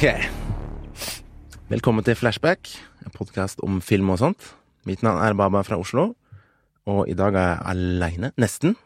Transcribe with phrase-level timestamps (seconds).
[0.00, 0.16] Ok.
[1.68, 2.70] Velkommen til Flashback,
[3.04, 4.46] en podkast om film og sånt.
[4.88, 6.14] Mitt navn er Baba fra Oslo,
[6.88, 8.78] og i dag er jeg aleine, nesten.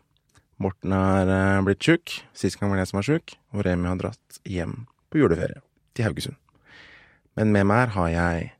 [0.59, 2.17] Morten har eh, blitt sjuk.
[2.35, 4.75] Sist gang var det jeg som var sjuk, og Remi har dratt hjem
[5.07, 5.63] på juleferie
[5.95, 6.35] til Haugesund.
[7.39, 8.51] Men med meg her har jeg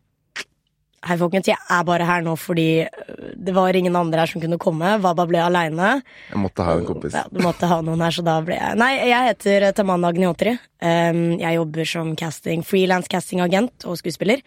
[1.05, 1.49] Hei, folkens.
[1.51, 4.95] Jeg er bare her nå fordi øh, det var ingen andre her som kunne komme.
[5.05, 5.91] Vaba ble aleine.
[6.31, 7.13] Jeg måtte ha en kompis.
[7.17, 10.55] Ja, du måtte ha noen her, så da ble jeg Nei, jeg heter Tamanna Agniotri.
[10.81, 14.41] Um, jeg jobber som casting, frilans castingagent og skuespiller.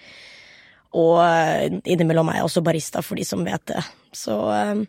[0.98, 3.84] Og øh, innimellom er jeg også barista, for de som vet det.
[4.18, 4.86] Så um,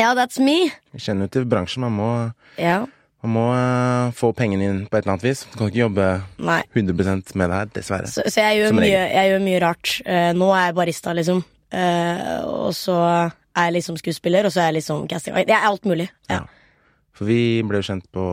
[0.00, 0.64] ja, that's me.
[0.96, 1.86] Jeg kjenner jo til bransjen.
[1.86, 2.12] Man må,
[2.58, 2.80] Ja.
[3.28, 5.44] Man må eh, få pengene inn på et eller annet vis.
[5.52, 6.06] Du kan ikke jobbe
[6.48, 6.60] Nei.
[6.72, 8.10] 100 med det her, dessverre.
[8.10, 9.94] Så, så jeg, gjør mye, jeg gjør mye rart.
[10.06, 11.42] Uh, nå er jeg barista, liksom.
[11.74, 15.36] Uh, og så er jeg liksom skuespiller, og så er jeg liksom casting.
[15.42, 16.08] Jeg er alt mulig.
[16.30, 16.40] Ja.
[16.40, 16.94] Ja.
[17.18, 18.24] For vi ble jo kjent på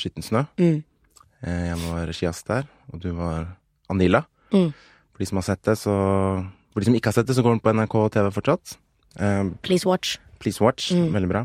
[0.00, 0.46] Skitten snø.
[0.58, 0.80] Mm.
[1.44, 3.52] Jeg var regiast der, og du var
[3.92, 4.24] Anila.
[4.50, 4.72] Mm.
[5.12, 5.94] For de som har sett det, så
[6.70, 8.76] For de som ikke har sett det, så går den på NRK TV fortsatt.
[9.66, 10.18] Please watch.
[10.40, 10.92] Please watch.
[10.96, 11.10] Mm.
[11.14, 11.44] Veldig bra.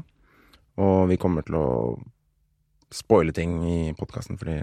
[0.86, 1.66] Og vi kommer til å
[2.94, 4.60] spoile ting i podkasten, fordi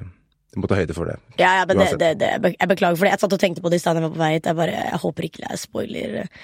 [0.53, 1.17] du må ta høyde for det.
[1.41, 3.15] Ja, ja, men det, det, det, jeg beklager for det.
[3.15, 4.49] Jeg satt og tenkte på det i stedet jeg var på vei hit.
[4.51, 6.41] Jeg, bare, jeg håper ikke jeg spoiler eh,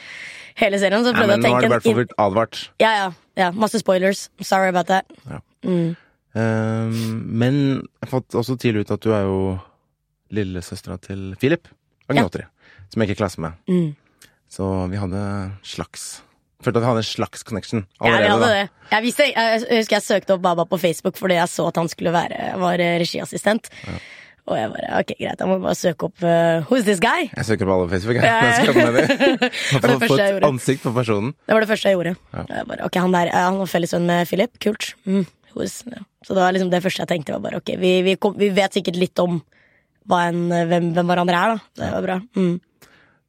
[0.63, 1.05] hele serien.
[1.05, 2.61] Så Ja, men nå har du i hvert fall blitt advart.
[2.81, 3.49] Ja, ja, ja.
[3.53, 4.29] Masse spoilers.
[4.41, 5.05] Sorry about that.
[5.29, 5.43] Ja.
[5.69, 5.91] Mm.
[6.39, 6.97] Um,
[7.41, 7.59] men
[8.01, 9.39] jeg fant også tidlig ut at du er jo
[10.37, 11.69] lillesøstera til Philip
[12.09, 12.45] Agnotri,
[12.89, 13.57] som jeg ikke i klasse med.
[13.69, 13.93] Mm.
[14.49, 15.23] Så vi hadde
[15.67, 16.09] slags
[16.65, 18.39] Følte at jeg hadde en slags connection Ja, allerede.
[18.41, 18.47] da.
[18.55, 18.71] det.
[18.91, 21.77] Jeg, visste, jeg, jeg husker jeg søkte opp Baba på Facebook fordi jeg så at
[21.79, 23.71] han skulle være var regiassistent.
[24.49, 27.27] Og jeg bare ok, greit, jeg må bare søke opp uh, Who's this guy?
[27.37, 28.17] Jeg søker på alle på Facebook.
[28.17, 28.25] Jeg.
[28.25, 28.63] Ja, ja.
[28.65, 29.51] Jeg med det.
[29.85, 31.35] det få jeg et ansikt på personen.
[31.45, 32.15] Det var det første jeg gjorde.
[32.33, 32.45] Ja.
[32.57, 34.57] Jeg bare, ok, Han der, ja, han var fellesvenn med Philip.
[34.65, 34.89] Kult.
[35.05, 36.01] Mm, who's, ja.
[36.25, 37.37] Så det var liksom det første jeg tenkte.
[37.37, 39.37] var bare, ok, Vi, vi, kom, vi vet sikkert litt om
[40.17, 41.85] en, hvem, hvem hverandre er, da.
[41.85, 42.19] Det var bra.
[42.41, 42.57] Mm.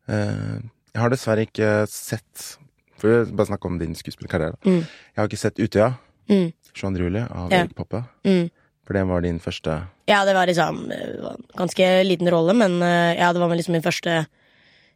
[0.10, 0.58] Uh,
[0.96, 2.54] jeg har dessverre ikke sett
[3.00, 4.58] For å bare snakke om din skuespillerkarriere.
[4.66, 4.82] Mm.
[4.84, 5.94] Jeg har ikke sett Utøya.
[6.30, 6.50] Mm.
[6.74, 7.06] 22.
[7.08, 7.64] juli av Ja.
[7.64, 8.04] Erik Poppe.
[8.28, 8.50] Mm.
[8.86, 9.76] For det var din første
[10.10, 13.86] Ja, det var liksom eh, ganske liten rolle, men eh, ja, det var liksom min
[13.86, 14.26] første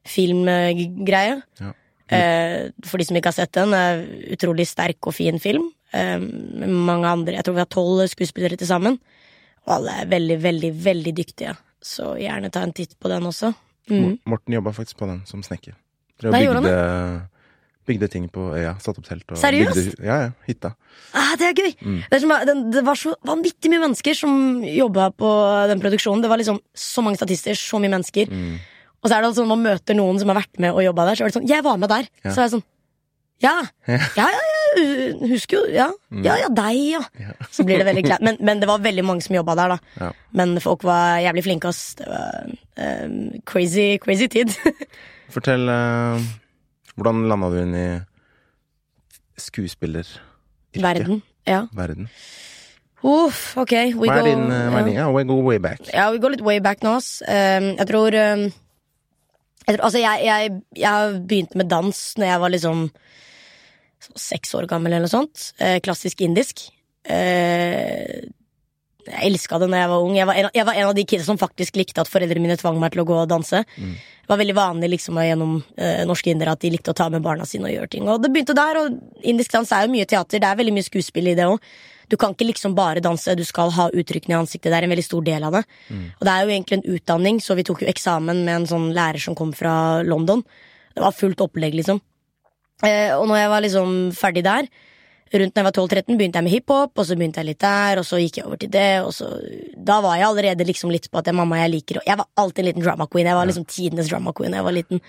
[0.10, 1.42] filmgreie.
[1.62, 1.74] Ja.
[2.14, 4.04] Eh, for de som ikke har sett den, er
[4.34, 5.70] utrolig sterk og fin film.
[5.94, 8.98] Mange andre, Jeg tror vi har tolv skuespillere til sammen.
[9.68, 11.54] Og alle er veldig, veldig, veldig dyktige.
[11.84, 13.54] Så gjerne ta en titt på den også.
[13.92, 14.18] Mm.
[14.26, 15.76] Morten jobba faktisk på den som snekker.
[16.24, 17.30] Nei, gjorde han bygde,
[17.88, 18.76] bygde ting på øya.
[18.84, 19.78] Satt opp telt Seriøst?
[19.78, 20.30] bygde Ja, ja.
[20.48, 20.74] Hytta.
[21.14, 21.72] Ah, det er gøy!
[21.82, 21.98] Mm.
[22.10, 22.34] Det, er som,
[22.74, 24.36] det, var så vanvittig mye mennesker som
[24.66, 25.32] jobba på
[25.72, 26.24] den produksjonen.
[26.24, 28.32] Det var liksom så mange statister, så mye mennesker.
[28.32, 28.62] Mm.
[29.04, 31.10] Og så er det altså når man møter noen som har vært med og jobba
[31.10, 32.08] der, så er det sånn Jeg var med der!
[32.24, 32.32] Ja.
[32.32, 32.68] Så er jeg sånn
[33.44, 33.56] Ja!
[33.90, 34.84] Ja, ja, ja,
[35.28, 35.90] husker jo Ja,
[36.24, 37.02] ja, ja deg, ja.
[37.12, 37.26] Mm.
[37.28, 37.50] Ja.
[37.52, 38.24] Så blir det veldig kleint.
[38.24, 39.98] Men, men det var veldig mange som jobba der, da.
[40.00, 40.14] Ja.
[40.40, 41.98] Men folk var jævlig flinke, ass.
[42.00, 42.48] Det var
[42.80, 44.56] um, crazy, crazy tid.
[45.34, 46.32] Fortell eh,
[46.98, 47.88] Hvordan landa du inn i
[49.42, 50.82] skuespilleryrket?
[50.84, 51.22] Verden.
[51.50, 51.66] Ja.
[51.74, 52.10] Verden.
[53.04, 53.74] Uff, ok.
[54.00, 54.96] We Hva er go, din eh, mening?
[54.96, 55.82] Ja, we go way back.
[55.92, 57.18] Ja, vi går litt way back nå, ass.
[57.28, 58.46] Um, jeg tror um,
[59.64, 62.86] jeg, tror, altså, jeg, jeg, jeg begynte med dans når jeg var liksom
[64.20, 65.50] seks år gammel eller noe sånt.
[65.64, 66.66] Eh, klassisk indisk.
[67.04, 68.24] Eh,
[69.08, 70.18] jeg elska det når jeg var ung.
[70.18, 72.58] Jeg var, en, jeg var en av de kidsa som faktisk likte at foreldrene mine
[72.60, 73.64] tvang meg til å gå og danse.
[73.76, 73.96] Mm.
[74.24, 77.26] Det var veldig vanlig liksom gjennom eh, norske indere at de likte å ta med
[77.26, 78.06] barna sine og gjøre ting.
[78.08, 80.40] Og det begynte der, og indisk dans er jo mye teater.
[80.40, 81.60] Det er veldig mye skuespill i det òg.
[82.12, 84.70] Du kan ikke liksom bare danse, du skal ha uttrykkene i ansiktet.
[84.72, 85.64] Det er en veldig stor del av det.
[86.20, 88.90] Og det er jo egentlig en utdanning, så vi tok jo eksamen med en sånn
[88.96, 90.44] lærer som kom fra London.
[90.94, 92.02] Det var fullt opplegg, liksom.
[92.84, 94.68] Eh, og når jeg var liksom ferdig der,
[95.42, 98.02] rundt når jeg var 12-13, begynte jeg med hiphop, og så begynte jeg litt der,
[98.02, 99.30] og så gikk jeg over til det, og så
[99.90, 102.20] Da var jeg allerede liksom litt på at det er mamma jeg liker, og jeg
[102.20, 103.30] var alltid en liten drama queen.
[103.32, 105.04] Jeg var liksom tidenes drama queen da jeg var liten.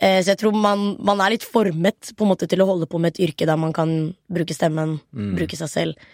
[0.00, 2.88] Eh, så jeg tror man, man er litt formet på en måte til å holde
[2.88, 6.08] på med et yrke der man kan bruke stemmen, bruke seg selv.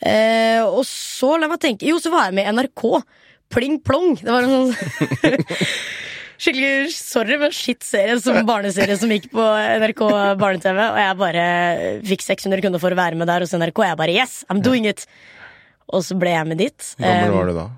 [0.00, 2.84] Eh, og så, la meg tenke Jo, så var jeg med i NRK.
[3.50, 4.14] Pling plong!
[4.20, 5.36] Det var en sånn
[6.40, 9.44] Skikkelig sorry, men shit-serie som barneserie som gikk på
[9.82, 10.00] NRK
[10.40, 10.78] barne-TV.
[10.86, 11.44] Og jeg bare
[12.08, 13.82] fikk 600 kunder for å være med der hos NRK.
[13.90, 15.04] Jeg bare yes, I'm doing it!
[15.90, 16.90] Og så ble jeg med dit.
[16.96, 17.68] Hvor gammel var du da?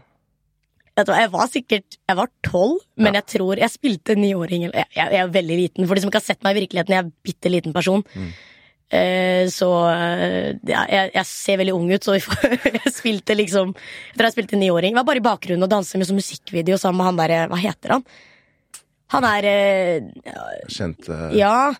[0.92, 4.68] Vet du hva, Jeg var sikkert Jeg var tolv, men jeg tror jeg spilte niåring.
[4.68, 5.88] Jeg, jeg, jeg er veldig liten.
[5.88, 8.06] For de som ikke har sett meg i virkeligheten, jeg er en bitte liten person.
[8.92, 14.18] Eh, så eh, ja, jeg, jeg ser veldig ung ut, så jeg spilte liksom Jeg
[14.18, 14.94] tror jeg spilte niåring.
[14.98, 17.96] Var bare i bakgrunnen og danset med sånn musikkvideo sammen med han derre Hva heter
[17.96, 18.12] han?
[19.12, 20.06] Han er eh,
[20.72, 21.72] Kjent eh, Ja,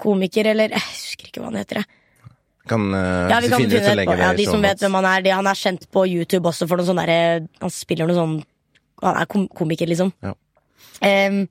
[0.00, 1.80] komiker, eller Jeg husker ikke hva han heter.
[1.82, 2.32] jeg.
[2.68, 4.18] Kan, eh, Ja, hvis vi du kan finner ut, finne så det legger på.
[4.18, 4.84] jeg Ja, det i de som vet shownotes.
[4.84, 7.70] hvem han er, de, han er kjent på YouTube også for noen sånne derre Han
[7.72, 8.36] spiller noe sånn
[9.02, 10.12] Han er kom komiker, liksom.
[10.22, 10.34] Ja.
[11.00, 11.48] Em,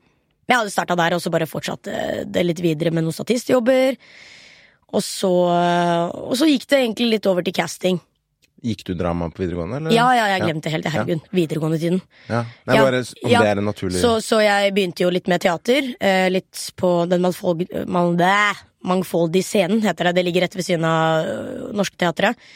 [0.48, 3.96] jeg hadde starta der, og så bare fortsatte det litt videre med noen statistjobber.
[4.96, 7.98] Og så, og så gikk det egentlig litt over til casting.
[8.66, 9.94] Gikk du drama på videregående, eller?
[9.94, 11.20] Ja, ja, jeg glemte helt Herregud.
[11.22, 11.34] Herregud.
[11.38, 12.00] Videregående-tiden.
[12.28, 12.40] Ja.
[12.66, 13.42] Nei, Ja, bare om ja.
[13.42, 15.92] det er en naturlig Så, så jeg begynte jo litt med teater.
[16.00, 18.16] Eh, litt på den mangfold, mal,
[18.88, 20.16] mangfoldige scenen, heter det.
[20.18, 22.50] Det ligger rett ved siden av øh, Norske Teatret.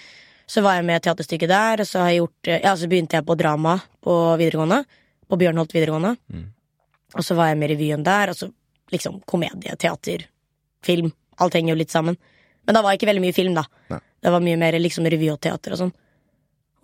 [0.50, 3.27] Så var jeg med i teaterstykket der, og så, gjort, eh, ja, så begynte jeg
[3.27, 4.81] på drama på videregående.
[5.30, 6.15] På Bjørnholt videregående.
[6.33, 6.50] Mm.
[7.15, 8.50] Og så var jeg med i revyen der, og så
[8.92, 10.25] liksom komedie, teater,
[10.83, 11.13] film.
[11.39, 12.18] Alt henger jo litt sammen.
[12.67, 13.65] Men da var ikke veldig mye film, da.
[13.91, 13.99] Nei.
[14.21, 15.93] Det var mye mer liksom revy og teater og sånn.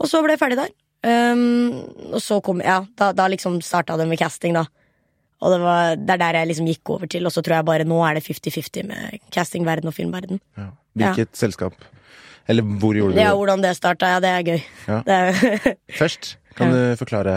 [0.01, 0.73] Og så ble jeg ferdig der.
[1.07, 4.65] Um, og så kom Ja, da, da liksom starta det med casting, da.
[5.37, 7.67] Og det, var, det er der jeg liksom gikk over til, og så tror jeg
[7.67, 10.41] bare nå er det 50-50 med castingverden og filmverden.
[10.57, 10.71] ja.
[10.97, 11.75] Hvilket selskap
[12.49, 13.25] Eller hvor gjorde du det?
[13.27, 14.61] Ja, hvordan det starta, ja, det er gøy.
[14.87, 14.95] Ja.
[15.05, 17.33] Det er, Først, kan du forklare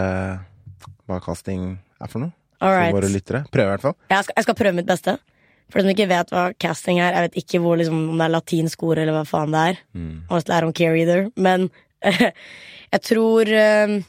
[1.05, 2.33] hva casting er for noe?
[2.57, 2.89] Alright.
[2.89, 3.43] For våre lyttere.
[3.53, 3.95] Prøve, i hvert fall.
[4.09, 5.13] Jeg skal, jeg skal prøve mitt beste.
[5.71, 8.27] For de som ikke vet hva casting er, jeg vet ikke hvor, liksom, om det
[8.27, 9.81] er latinsk ord eller hva faen det er.
[9.95, 10.13] Mm.
[10.29, 11.29] Honestly, I don't care either.
[11.35, 11.69] Men
[12.93, 14.01] jeg tror eh,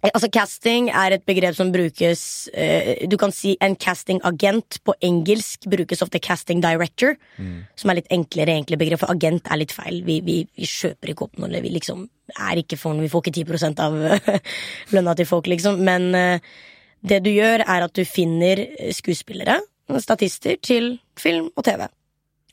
[0.00, 2.20] Altså, casting er et begrep som brukes
[2.56, 4.78] uh, Du kan si en casting-agent.
[4.88, 7.66] På engelsk brukes ofte casting director, Mm.
[7.76, 9.98] som er litt enklere egentlig begrep, for agent er litt feil.
[10.06, 13.04] Vi, vi, vi kjøper ikke opp noe, eller vi liksom er ikke for noe.
[13.04, 13.98] Vi får ikke 10% av
[14.96, 15.84] lønna til folk, liksom.
[15.84, 16.56] Men uh,
[17.04, 18.64] det du gjør, er at du finner
[18.96, 19.58] skuespillere,
[19.98, 21.88] statister, til film og TV.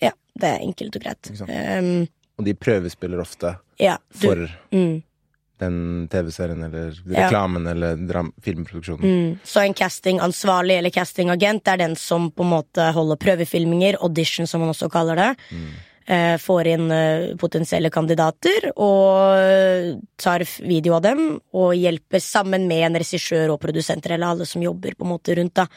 [0.02, 1.30] Ja, det er enkelt og greit.
[1.42, 2.08] Um,
[2.38, 4.44] Og de prøvespiller ofte ja, du, for
[4.74, 5.04] mm.
[5.62, 7.26] den TV-serien eller Ja.
[7.26, 9.04] reklamen eller dram filmproduksjonen.
[9.06, 9.40] Mm.
[9.44, 14.62] Så en castingansvarlig eller castingagent er den som på en måte holder prøvefilminger, audition som
[14.62, 15.36] man også kaller det.
[16.08, 22.86] Eh, får inn eh, potensielle kandidater og tar video av dem og hjelper sammen med
[22.86, 25.56] en regissør og produsenter eller alle som jobber på en måte rundt.
[25.56, 25.68] da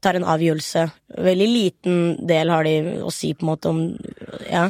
[0.00, 0.86] Tar en avgjørelse.
[1.20, 2.74] Veldig liten del har de
[3.04, 3.80] å si på en måte om
[4.50, 4.68] Ja.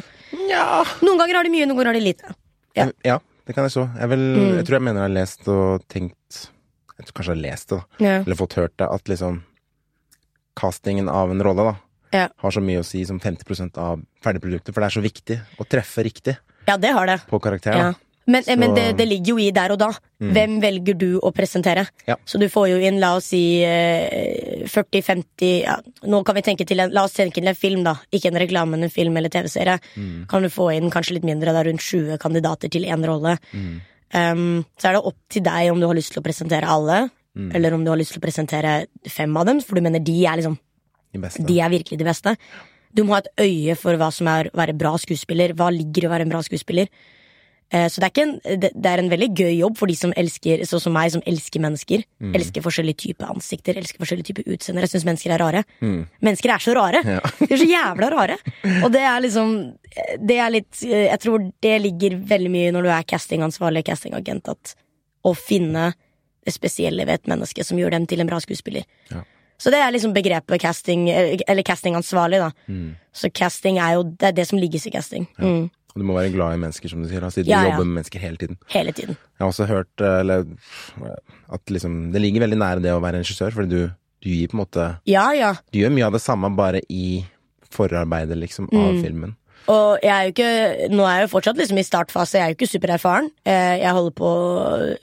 [0.49, 0.83] Ja.
[1.01, 2.33] Noen ganger har de mye, noen ganger har de lite.
[2.75, 2.85] Ja.
[2.87, 2.93] Mm.
[3.03, 3.17] ja,
[3.47, 3.85] det kan jeg så.
[3.99, 4.25] Jeg, vil,
[4.57, 6.41] jeg tror jeg mener jeg har lest og tenkt
[6.97, 8.05] Jeg tror kanskje jeg har lest det, da.
[8.05, 8.17] Ja.
[8.25, 9.41] Eller fått hørt det, at liksom
[10.59, 11.75] Castingen av en rolle, da,
[12.11, 12.27] Ja.
[12.43, 14.73] har så mye å si som 50% av ferdigproduktet.
[14.73, 16.35] For det er så viktig å treffe riktig
[16.67, 17.19] ja, det har det.
[17.29, 17.79] på karakteren.
[17.79, 17.93] Ja.
[18.27, 19.87] Men, Så- men det, det ligger jo i der og da.
[20.21, 21.87] Hvem velger du å presentere?
[22.07, 22.15] Ja.
[22.25, 26.65] Så du får jo inn, la oss si eh, 40-50 ja, Nå kan vi tenke
[26.69, 27.95] til en La oss tenke til en film, da.
[28.13, 29.79] Ikke en reklame, men en film eller TV-serie.
[30.29, 33.37] Kan du få inn kanskje litt mindre, da rundt 20 kandidater til én rolle.
[34.13, 37.09] Um, så er det opp til deg om du har lyst til å presentere alle,
[37.55, 38.71] eller om du har lyst til å presentere
[39.07, 40.57] fem av dem, for du mener de er liksom
[41.13, 42.35] De de er virkelig de beste.
[42.93, 45.53] Du må ha et øye for hva som er å være bra skuespiller.
[45.55, 46.87] Hva ligger i å være en bra skuespiller?
[47.71, 50.65] Eh, Så det er, en, det, er en veldig gøy jobb for de som elsker,
[50.67, 52.03] sånn som meg, som elsker mennesker.
[52.35, 54.83] Elsker forskjellige typer ansikter, elsker forskjellige typer utseender.
[54.85, 55.63] Jeg syns mennesker er rare.
[55.79, 57.01] Mennesker er så rare!
[57.07, 57.21] Ja.
[57.39, 58.37] De er så jævla rare!
[58.83, 59.53] Og det er liksom
[60.19, 64.51] Det er litt eh, Jeg tror det ligger veldig mye når du er castingansvarlig, castingagent,
[64.51, 64.75] at
[65.23, 65.91] å finne
[66.45, 68.83] det spesielle ved et menneske som gjør dem til en bra skuespiller.
[69.11, 69.21] Ja.
[69.61, 72.49] Så det er liksom begrepet casting, eh, eller castingansvarlig, da.
[72.67, 72.95] Mm.
[73.13, 75.27] Så casting er jo det, er det som ligger i casting.
[75.37, 75.67] Mm.
[75.91, 77.23] Og du må være glad i mennesker, som du sier.
[77.27, 77.71] Altså, du Ja, ja.
[77.73, 78.57] jobber med mennesker hele tiden.
[78.71, 79.17] Hele tiden.
[79.17, 80.45] Jeg har også hørt eh, eller,
[81.51, 83.91] at liksom, det ligger veldig nære det å være regissør, fordi du,
[84.23, 85.53] du gir på en måte Ja, ja.
[85.73, 87.25] Du gjør mye av det samme, bare i
[87.71, 89.01] forarbeidet, liksom, av Mm.
[89.03, 89.35] filmen.
[89.69, 92.49] Og jeg er jo ikke Nå er jeg jo fortsatt liksom i startfase, jeg er
[92.53, 93.27] jo ikke supererfaren.
[93.45, 94.29] Eh, Jeg holder på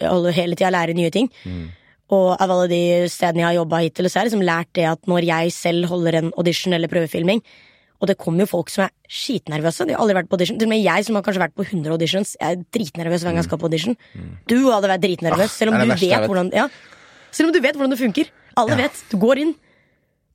[0.00, 1.30] Jeg holder hele tida lære nye ting.
[2.10, 4.84] Og av alle de stedene jeg har jobba hittil, så har jeg liksom lært det
[4.88, 7.42] at når jeg selv holder en audition eller prøvefilming,
[8.00, 9.86] og det kommer jo folk som er skitnervøse.
[9.88, 10.58] De har aldri vært på audition.
[10.58, 13.32] Til og med jeg som har kanskje vært på 100 auditions, jeg er dritnervøs hver
[13.32, 13.96] gang jeg skal på audition.
[14.46, 16.28] Du hadde vært dritnervøs, selv om du verste vet vet.
[16.30, 16.68] hvordan ja.
[17.34, 18.30] Selv om du vet hvordan det funker.
[18.56, 18.76] Alle Ja.
[18.86, 19.02] vet.
[19.10, 19.54] Du går inn.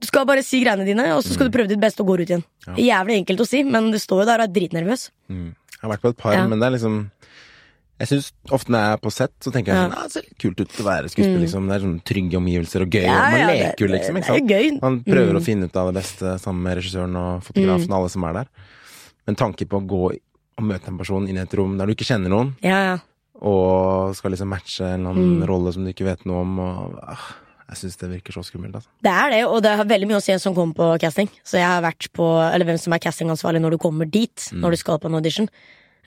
[0.03, 2.19] Du skal bare si greiene dine, og så skal du prøve ditt beste og gå
[2.19, 2.43] ut igjen.
[2.75, 5.09] Jævlig enkelt å si, men du står jo der og er dritnervøs.
[5.31, 5.55] Mm.
[5.55, 6.47] Jeg har vært på et par, Ja.
[6.47, 7.09] men det er liksom
[8.01, 9.83] Jeg synes ofte når jeg er på sett, så tenker jeg Ja.
[9.87, 11.67] sånn ah, Det ser litt kult ut å være skuespiller, liksom.
[11.69, 13.03] Det er sånn trygge omgivelser og gøy.
[13.05, 14.17] Ja, og man ja, leker jo, liksom.
[14.17, 14.47] Ikke sant?
[14.47, 14.81] Det er gøy.
[14.81, 15.37] Man prøver Mm.
[15.39, 18.33] å finne ut av det beste sammen med regissøren og fotografen og alle som er
[18.33, 18.47] der.
[19.27, 20.03] Men tanken på å gå
[20.57, 22.97] og møte en person inn i et rom der du ikke kjenner noen, Ja, ja.
[23.41, 25.47] og skal liksom matche en eller annen Mm.
[25.47, 27.17] rolle som du ikke vet noe om, og ah,
[27.69, 28.87] Jeg syns det virker så skummelt, altså.
[29.01, 31.29] Det er det, og det har veldig mye å si hvem som kommer på casting.
[31.43, 34.71] Så jeg har vært på, eller hvem som er castingansvarlig når du kommer dit, når
[34.71, 35.47] du skal på en audition.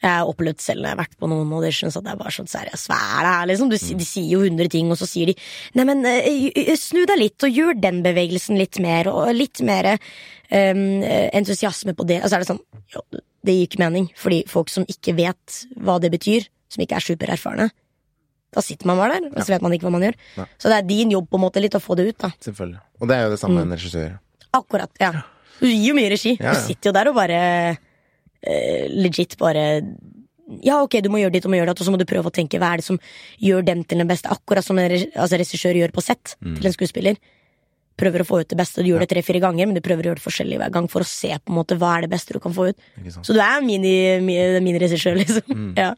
[0.02, 2.34] Jeg har opplevd selv når jeg har vært på noen auditions at det er bare
[2.34, 3.70] sånn seriøst, hva er det her, liksom?
[3.72, 5.36] Du, De sier jo hundre ting, og så sier de
[5.78, 9.94] nei, men eh, snu deg litt og gjør den bevegelsen litt mer, og litt mer
[9.96, 12.20] um, entusiasme på det.
[12.20, 12.60] Og så er det sånn,
[12.92, 13.02] jo,
[13.46, 17.08] det gir ikke mening, fordi folk som ikke vet hva det betyr, som ikke er
[17.08, 17.70] supererfarne,
[18.56, 20.14] Da sitter man bare der, og så vet man ikke hva man gjør.
[20.38, 20.44] Nei.
[20.56, 22.30] Så det er din jobb på en måte litt å få det ut, da.
[22.40, 22.78] Selvfølgelig.
[23.00, 23.64] Og det er jo det samme mm.
[23.64, 24.14] en regissør.
[24.56, 25.10] Akkurat, ja.
[25.58, 26.36] Du gir jo mye regi.
[26.38, 26.54] Ja, ja.
[26.54, 27.40] Du sitter jo der og bare
[28.42, 29.82] eh, legit bare
[30.62, 32.30] Ja, ok, du må gjøre ditt, og må gjøre det, og så må du prøve
[32.30, 32.98] å tenke hva er det som
[33.42, 36.54] gjør dem til den beste, akkurat som en altså, regissør gjør på sett Mm.
[36.60, 37.16] til en skuespiller.
[37.98, 38.82] Prøver å få ut det beste.
[38.84, 41.00] Du gjør det tre-fire ganger, men du prøver å gjøre det forskjellig hver gang for
[41.02, 42.78] å se på en måte hva er det beste du kan få ut.
[43.24, 45.42] Så du er mini-regissør, miniregissør, liksom.
[45.50, 45.74] Mm.
[45.82, 45.94] Ja.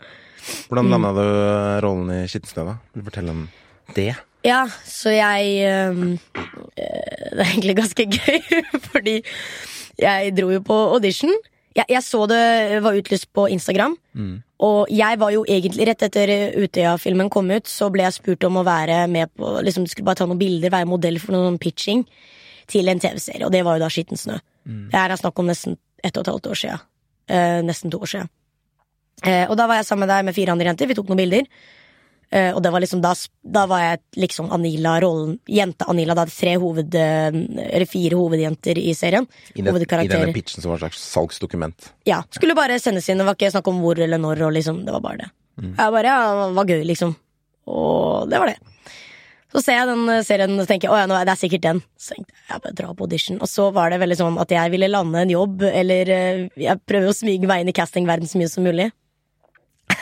[0.70, 0.90] Hvordan Mm.
[0.94, 2.78] landa du rollen i Skittenstad, da?
[2.94, 3.48] Vil du fortelle om
[3.94, 4.14] det?
[4.46, 6.16] Ja, så jeg øh,
[6.78, 9.16] Det er egentlig ganske gøy, fordi
[9.98, 11.34] jeg dro jo på audition.
[11.78, 12.38] Jeg, jeg så det
[12.82, 14.42] var utlyst på Instagram, Mm.
[14.66, 18.56] og jeg var jo egentlig rett etter Utøya-filmen kom ut, så ble jeg spurt om
[18.58, 22.02] å være med på liksom, Skulle bare ta noen bilder, være modell for noen pitching
[22.66, 24.40] til en TV-serie, og det var jo da Skitten snø.
[24.66, 26.80] Det her er snakk om nesten ett og et halvt år siden.
[27.28, 28.28] Eh, nesten to år siden.
[29.24, 31.22] Eh, og da var jeg sammen med deg med fire andre jenter, vi tok noen
[31.22, 31.46] bilder.
[32.30, 35.38] Eh, og det var liksom da, da var jeg liksom Anila-rollen.
[35.48, 36.16] Jente Anila.
[36.16, 36.94] Da hadde tre hoved...
[36.94, 37.28] eh,
[37.68, 39.24] eller fire hovedjenter i serien.
[39.54, 41.92] I, den, I denne pitchen som var et slags salgsdokument.
[42.08, 43.20] Ja, Skulle bare sendes inn.
[43.22, 44.44] Det var ikke snakk om hvor eller når.
[44.58, 45.30] Liksom, det var bare det.
[45.58, 47.16] Jeg bare, ja, var gøy, liksom.
[47.68, 48.58] Og det var det.
[49.48, 51.80] Så ser jeg den eh, serien og tenker at ja, det er sikkert den.
[51.96, 53.40] Så tenkte jeg, jeg bare drar på audition.
[53.40, 56.12] Og så var det veldig sånn at jeg ville lande en jobb, eller
[56.60, 58.90] jeg prøver å smyge meg inn i castingverden så mye som mulig.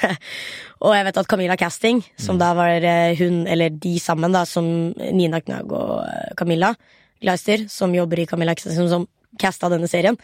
[0.85, 4.45] og jeg vet at Camilla Casting, som da var eh, hun, eller de sammen, da,
[4.49, 6.75] som Nina Knag og eh, Camilla
[7.23, 9.07] Gleister, som jobber i Camilla Casting, som, som
[9.41, 10.17] casta denne serien.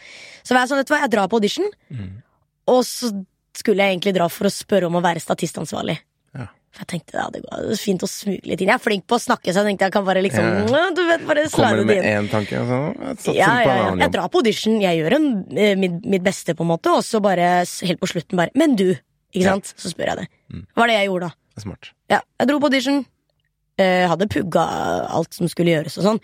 [0.43, 1.69] Så var jeg sånn, vet du hva, jeg drar på audition,
[2.69, 3.11] og så
[3.53, 5.99] skulle jeg egentlig dra for å spørre om å være statistansvarlig.
[6.33, 6.47] Ja.
[6.73, 8.71] For jeg tenkte ja, det går fint å smugle litt inn.
[8.71, 10.87] Jeg er flink på å snakke, så jeg tenkte jeg kan bare liksom Ja.
[10.97, 12.23] Du vet, bare Kommer slide du det med inn.
[12.23, 13.91] én tanke, og så jeg satser Ja, på ja, ja.
[14.01, 17.05] Jeg drar på audition, jeg gjør en, eh, mitt, mitt beste, på en måte, og
[17.05, 18.87] så bare helt på slutten bare Men du!
[19.33, 19.73] Ikke sant?
[19.77, 20.27] Så spør jeg det.
[20.73, 21.39] Hva var det jeg gjorde, da?
[21.53, 21.89] Det er smart.
[22.13, 23.01] Ja, jeg dro på audition.
[23.81, 24.63] Eh, hadde pugga
[25.17, 26.19] alt som skulle gjøres og sånn.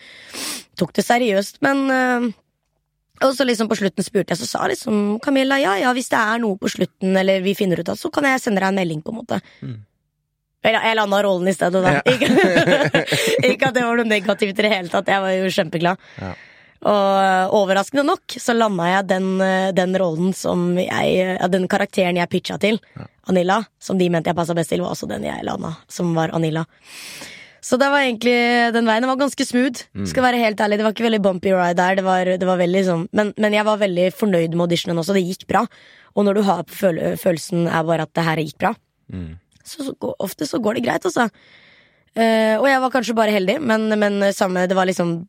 [0.78, 2.28] Tok det seriøst, men eh,
[3.26, 6.20] Og så liksom på slutten spurte jeg, så sa liksom Camilla ja ja, hvis det
[6.22, 8.78] er noe på slutten, eller vi finner ut av så kan jeg sende deg en
[8.80, 9.42] melding, på en måte.
[9.66, 9.80] Mm.
[10.70, 11.98] Eller jeg landa rollen i stedet, da.
[11.98, 12.04] Ja.
[13.50, 16.08] Ikke at det var noe negativt i det hele tatt, jeg var jo kjempeglad.
[16.22, 16.32] Ja.
[16.80, 22.16] Og eh, overraskende nok så landa jeg den, eh, den rollen som jeg Den karakteren
[22.16, 22.80] jeg pitcha til,
[23.28, 26.32] Anilla, som de mente jeg passa best til, var også den jeg landa, som var
[26.34, 26.64] Anilla.
[27.62, 29.04] Så det var egentlig den veien.
[29.04, 29.82] Det var ganske smooth.
[30.08, 31.96] Skal være helt ærlig, Det var ikke veldig bumpy ride der.
[32.00, 35.14] Det var, det var veldig sånn men, men jeg var veldig fornøyd med auditionen også.
[35.18, 35.66] Det gikk bra.
[36.16, 38.76] Og når du har føl følelsen er bare at det her gikk bra,
[39.10, 39.40] Mm.
[39.66, 41.24] så, så ofte så går det greit, altså.
[42.14, 45.28] Uh, og jeg var kanskje bare heldig, men, men samme Det var liksom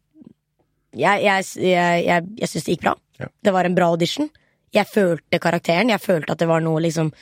[0.96, 2.94] Jeg, jeg, jeg, jeg, jeg syns det gikk bra.
[3.20, 3.28] Ja.
[3.46, 4.30] Det var en bra audition.
[4.74, 5.92] Jeg følte karakteren.
[5.92, 7.12] Jeg følte at det var noe liksom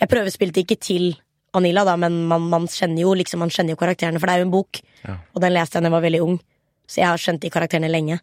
[0.00, 1.14] Jeg prøvespilte ikke til
[1.54, 4.42] Anila, da, men man, man kjenner jo liksom Man kjenner jo karakterene, for det er
[4.42, 4.80] jo en bok.
[5.04, 5.18] Ja.
[5.34, 6.38] Og den leste jeg da jeg var veldig ung,
[6.90, 8.20] så jeg har skjønt de karakterene lenge.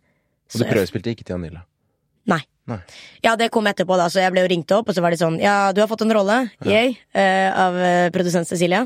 [0.51, 1.63] Og du prøvespilte ikke til Anilla?
[2.29, 2.41] Nei.
[2.69, 2.77] Nei.
[3.25, 5.21] Ja, det kom etterpå, da, så jeg ble jo ringt opp, og så var det
[5.21, 8.83] sånn Ja, du har fått en rolle, yay, uh, av uh, produsent Cecilia.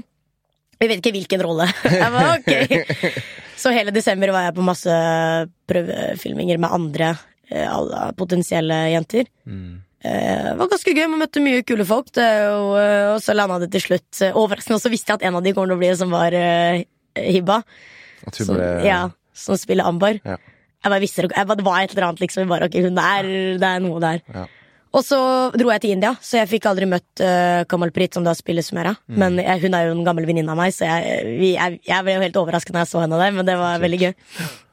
[0.81, 1.67] Vi vet ikke hvilken rolle.
[2.01, 2.51] jeg var ok.
[3.55, 4.95] Så hele desember var jeg på masse
[5.69, 7.13] prøvefilminger med andre
[7.49, 9.29] eh, alle potensielle jenter.
[9.47, 9.81] Mm.
[10.05, 13.33] Eh, Det var ganske gøy, man møtte mye kule folk, det, og, eh, og så
[13.37, 15.79] landa det til slutt Overraskende, og så visste jeg at en av de kommer til
[15.79, 16.83] å bli som var uh,
[17.15, 17.61] Hibba.
[18.25, 18.99] Hun Som, ble ja,
[19.33, 20.19] som spiller Ambar.
[20.25, 20.37] Ja.
[20.85, 22.51] Jeg bare visste jeg bare, det var et eller annet, liksom.
[22.51, 24.21] Bare, ok, hun er, det er noe der.
[24.35, 24.45] Ja.
[24.95, 25.19] Og så
[25.51, 28.63] dro jeg til India, så jeg fikk aldri møtt uh, Kamal Prit, som da spiller
[28.63, 28.93] Sumera.
[29.11, 29.17] Mm.
[29.21, 32.05] Men jeg, hun er jo en gammel venninne av meg, så jeg, vi, jeg, jeg
[32.07, 34.13] ble jo helt overrasket når jeg så henne der, men det var veldig gøy.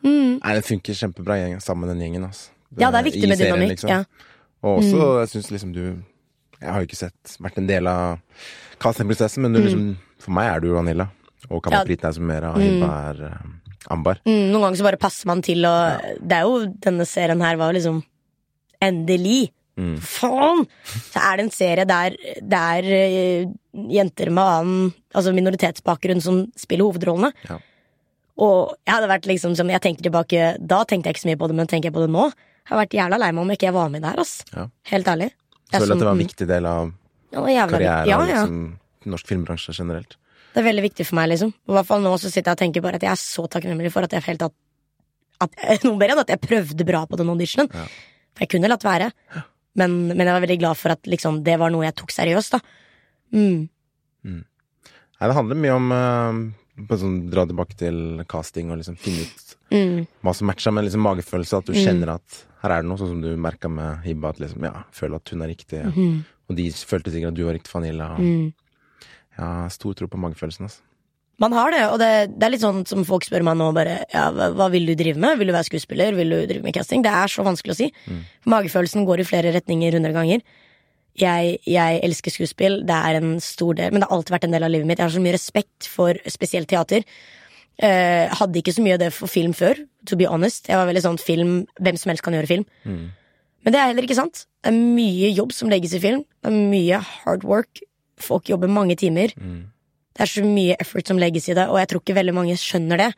[0.07, 2.29] Nei, det funker kjempebra gjeng, sammen, den gjengen.
[2.31, 2.53] Altså.
[2.79, 3.75] Ja, det er viktig med serien, dynamikk.
[3.75, 3.91] liksom.
[3.91, 4.03] Ja.
[4.03, 4.29] Mm.
[4.63, 5.83] Og også, jeg syns liksom du
[6.63, 8.21] Jeg har jo ikke sett vært en del av
[8.83, 9.89] castingprosessen, men du liksom
[10.23, 11.09] For meg er du Vanilla.
[11.49, 11.65] Og Ja.
[11.67, 13.41] Kamal Priten er Sumera, og Hibba er uh,
[13.91, 14.21] Ambar.
[14.23, 17.59] Mm, noen ganger så bare passer man til, og det er jo Denne serien her
[17.59, 17.99] var jo liksom
[18.83, 19.51] Endelig!
[19.81, 19.97] Mm.
[20.05, 20.67] Faen!
[20.85, 26.43] Så er det en serie der det er eh, jenter med annen Altså minoritetsbakgrunn som
[26.61, 27.31] spiller hovedrollene.
[27.49, 27.57] Ja.
[28.43, 31.41] Og jeg hadde vært liksom som Jeg tenkte tilbake Da tenkte jeg ikke så mye
[31.41, 32.29] på det, men tenker jeg på det nå?
[32.63, 34.35] Jeg har vært jævla lei meg om ikke jeg var med der, ass.
[34.53, 34.69] Ja.
[34.93, 35.33] Helt ærlig.
[35.73, 36.93] Jeg Føler at det var en viktig del av
[37.33, 38.21] Ja, karrieren ja, ja.
[38.29, 38.61] liksom,
[39.09, 40.15] norsk filmbransje generelt.
[40.53, 41.51] Det er veldig viktig for meg, liksom.
[41.51, 43.91] I hvert fall nå så sitter jeg og tenker bare at jeg er så takknemlig
[43.95, 44.55] for at jeg helt at,
[45.75, 47.73] enn at jeg prøvde bra på den auditionen.
[47.73, 47.89] Ja.
[48.33, 49.11] For jeg kunne latt være.
[49.79, 52.53] Men, men jeg var veldig glad for at liksom, det var noe jeg tok seriøst,
[52.59, 52.61] da.
[53.33, 53.69] Mm.
[54.29, 55.93] Nei, det handler mye om
[56.89, 60.03] på sånn, dra tilbake til casting og liksom finne ut Mm.
[60.21, 61.59] hva som matcher med liksom magefølelse.
[61.63, 64.29] At du kjenner at her er det noe, sånn som du merka med Hibba.
[64.35, 65.81] At liksom, ja, føler at hun er riktig.
[66.51, 68.11] Og de følte sikkert at du var riktig for Anilla.
[68.21, 68.53] Mm.
[69.39, 70.83] Ja, stor tro på magefølelsen, altså.
[71.41, 74.03] Man har det, og det, det er litt sånn som folk spør meg nå bare
[74.13, 75.39] ja, hva, vil du drive med?
[75.41, 76.15] Vil du være skuespiller?
[76.15, 77.03] Vil du drive med casting?
[77.03, 77.89] Det er så vanskelig å si.
[78.53, 80.45] Magefølelsen går i flere retninger hundre ganger.
[81.19, 84.55] Jeg, jeg elsker skuespill, det er en stor del, men det har alltid vært en
[84.55, 85.01] del av livet mitt.
[85.01, 87.03] Jeg har så mye respekt for spesielt teater.
[87.83, 90.69] Eh, hadde ikke så mye av det for film før, to be honest.
[90.71, 92.65] Jeg var veldig sånn film, hvem som helst kan gjøre film.
[93.65, 94.47] Men det er heller ikke sant.
[94.63, 96.25] Det er mye jobb som legges i film.
[96.43, 97.83] Det er mye hard work.
[98.23, 99.33] Folk jobber mange timer.
[100.13, 102.57] Det er så mye effort som legges i det, og jeg tror ikke veldig mange
[102.61, 103.13] skjønner det.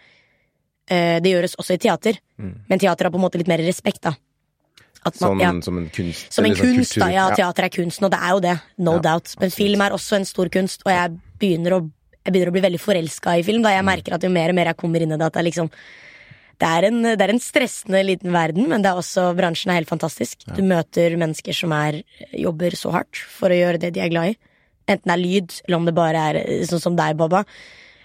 [0.91, 4.03] Eh, det gjøres også i teater, men teater har på en måte litt mer respekt,
[4.03, 4.15] da.
[5.05, 5.51] Man- som, ja.
[5.61, 6.33] som en kunst.
[6.33, 7.11] Som en sånn kunst, da.
[7.13, 8.55] Ja, teater er kunsten, og det er jo det.
[8.79, 9.35] No Ja, doubt.
[9.37, 9.55] Men absolutt.
[9.55, 11.91] film er også en stor kunst, og jeg begynner å,
[12.25, 13.63] jeg begynner å bli veldig forelska i film.
[13.63, 15.41] Da jeg merker at jo mer og mer jeg kommer inn i det, at det
[15.43, 15.71] er liksom
[16.55, 19.81] det er, en, det er en stressende liten verden, men det er også, bransjen er
[19.81, 20.47] helt fantastisk.
[20.55, 24.33] Du møter mennesker som er, jobber så hardt for å gjøre det de er glad
[24.33, 24.37] i.
[24.91, 27.45] Enten det er lyd, eller om det bare er eh, sånn som deg, Baba.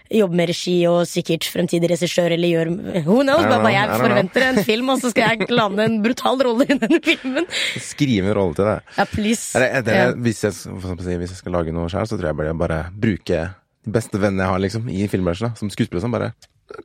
[0.10, 2.70] Jobbe med regi og sikkert fremtidig regissør, eller gjør
[3.08, 3.44] Who knows?
[3.46, 4.00] I Baba, jeg know.
[4.08, 7.46] forventer en film, og så skal jeg lande en brutal rolle i denne filmen.
[7.84, 8.94] Skrive en rolle til deg.
[8.98, 9.52] Ja, please.
[9.60, 10.08] Eller, det, Ja.
[10.18, 13.44] hvis, jeg, hvis jeg skal lage noe sjøl, så tror jeg bare, bare bruke
[13.86, 15.54] de beste vennene jeg har liksom, i filmbransjen.
[15.60, 16.02] Som skuespiller.
[16.04, 16.32] Som bare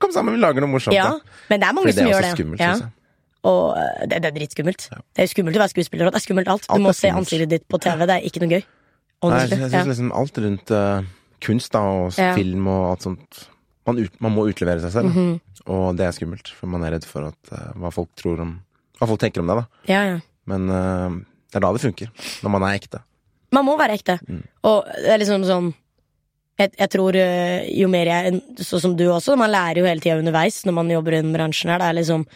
[0.00, 0.96] Kom sammen, vi lager noe morsomt.
[0.96, 1.40] Ja, da.
[1.50, 2.28] men det er mange det som er gjør det.
[2.38, 2.68] skummelt, ja.
[2.78, 2.92] synes jeg.
[3.44, 4.84] Og øh, det, det er dritskummelt.
[4.88, 6.64] Det er skummelt å være skuespiller, det er skummelt alt.
[6.64, 8.62] Du Alt må se ansiktet ditt på TV, det er ikke noe gøy.
[9.30, 9.68] Nei, jeg, Ja.
[9.68, 11.02] synes liksom alt rundt uh,
[11.40, 12.34] kunst da, og Ja.
[12.34, 13.48] film og alt sånt
[13.86, 15.40] man, ut, man må utlevere seg selv, mm -hmm.
[15.66, 16.48] og det er skummelt.
[16.48, 18.60] For man er redd for at, uh, hva folk tror om
[19.00, 19.66] Hva folk tenker om deg, da.
[19.88, 20.20] ja, ja.
[20.46, 21.10] Men uh,
[21.50, 22.08] det er da det funker.
[22.42, 23.00] Når man er ekte.
[23.52, 24.18] Man må være ekte.
[24.28, 24.42] Mm.
[24.64, 25.74] Og det er liksom sånn
[26.58, 27.12] jeg, jeg tror
[27.66, 30.88] jo mer jeg Sånn som du også, man lærer jo hele tida underveis når man
[30.90, 31.78] jobber i den bransjen her.
[31.78, 32.26] Det er liksom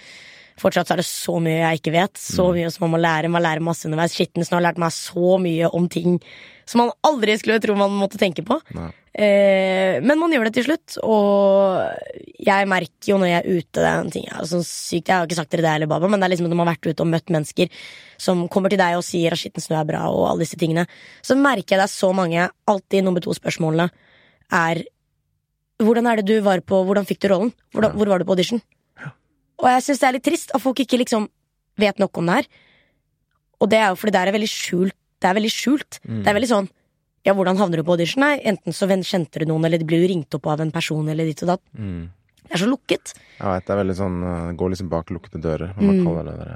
[0.59, 2.15] Fortsatt så er det så mye jeg ikke vet.
[2.19, 2.55] Så Mm.
[2.57, 3.31] mye som man må lære.
[3.31, 4.13] Man lærer masse underveis.
[4.15, 6.21] Skittensen har lært meg så mye om ting
[6.69, 8.59] som man aldri skulle tro man måtte tenke på.
[9.19, 11.81] Eh, men man gjør det til slutt, og
[12.45, 15.15] jeg merker jo når jeg er ute Det er en ting jeg, sånn sykt, jeg
[15.17, 16.93] har ikke sagt dere det eller Baba, men det er liksom når man har vært
[16.93, 17.73] ute og møtt mennesker
[18.21, 20.85] som kommer til deg og sier at skitten snø er bra, og alle disse tingene,
[21.25, 23.89] så merker jeg det er så mange Alltid nummer to-spørsmålene
[24.55, 24.85] er
[25.83, 27.53] Hvordan er det du var på Hvordan fikk du rollen?
[27.75, 28.63] Hvordan, Hvor var du på audition?
[29.59, 31.27] Og jeg syns det er litt trist at folk ikke liksom
[31.79, 32.49] vet nok om det her.
[33.59, 34.95] Og det er jo fordi det er veldig skjult.
[35.19, 36.01] Det er veldig skjult.
[36.05, 36.69] Det er veldig sånn
[37.27, 38.23] ja, hvordan havner du på audition?
[38.23, 41.27] Nei, enten så kjente du noen, eller blir jo ringt opp av en person, eller
[41.29, 41.63] ditt og datt.
[41.77, 42.07] Mm.
[42.47, 43.13] Det er så lukket.
[43.37, 45.75] Jeg vet, det er veldig sånn eh, Går liksom bak lukkede dører.
[45.75, 45.89] Hva Mm.
[45.91, 46.55] man kaller det der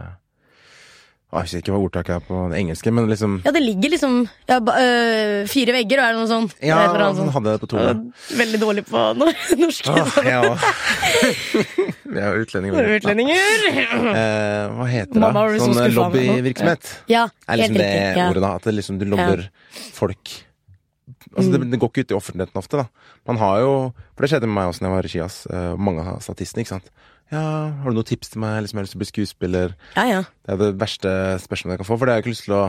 [1.33, 4.17] Jeg husker ikke hva ordtaket er på det engelske, men liksom Ja, det ligger liksom
[4.51, 6.53] ja, øh, fire vegger, og er det noe sånt?
[6.61, 7.31] Ja, han sånn.
[7.33, 7.79] hadde det på.
[7.81, 8.03] Øh,
[8.37, 9.89] Veldig dårlig på norsk.
[9.89, 10.59] Ah, jeg.
[12.13, 12.91] Vi er jo utlendinger.
[12.99, 13.67] Utlendinger.
[14.13, 15.23] Eh, hva heter det?
[15.25, 15.61] Mamma det?
[15.65, 15.89] Sånn lobbyvirksomhet?
[15.89, 16.01] Ja, meg nå.
[16.03, 16.93] lobbyvirksomhet.
[17.09, 18.25] Ja, Er liksom det riktig.
[18.29, 18.51] Ordet, da?
[18.61, 19.47] At det liksom, du lobber
[19.97, 20.39] folk
[21.33, 21.53] Altså, Mm.
[21.63, 22.85] det, det går ikke ut i offentligheten ofte, da.
[23.27, 23.71] Man har jo
[24.15, 25.37] For det skjedde med meg også når jeg var i Skias.
[25.49, 26.91] eh, Mange av statistene, ikke sant.
[27.33, 27.43] Ja,
[27.83, 28.59] har du noen tips til meg?
[28.63, 29.75] Liksom, jeg har lyst til å bli skuespiller.
[29.97, 30.23] ja, ja.
[30.45, 32.55] Det er det verste spørsmålet jeg kan få, for det har jeg ikke lyst til
[32.59, 32.65] å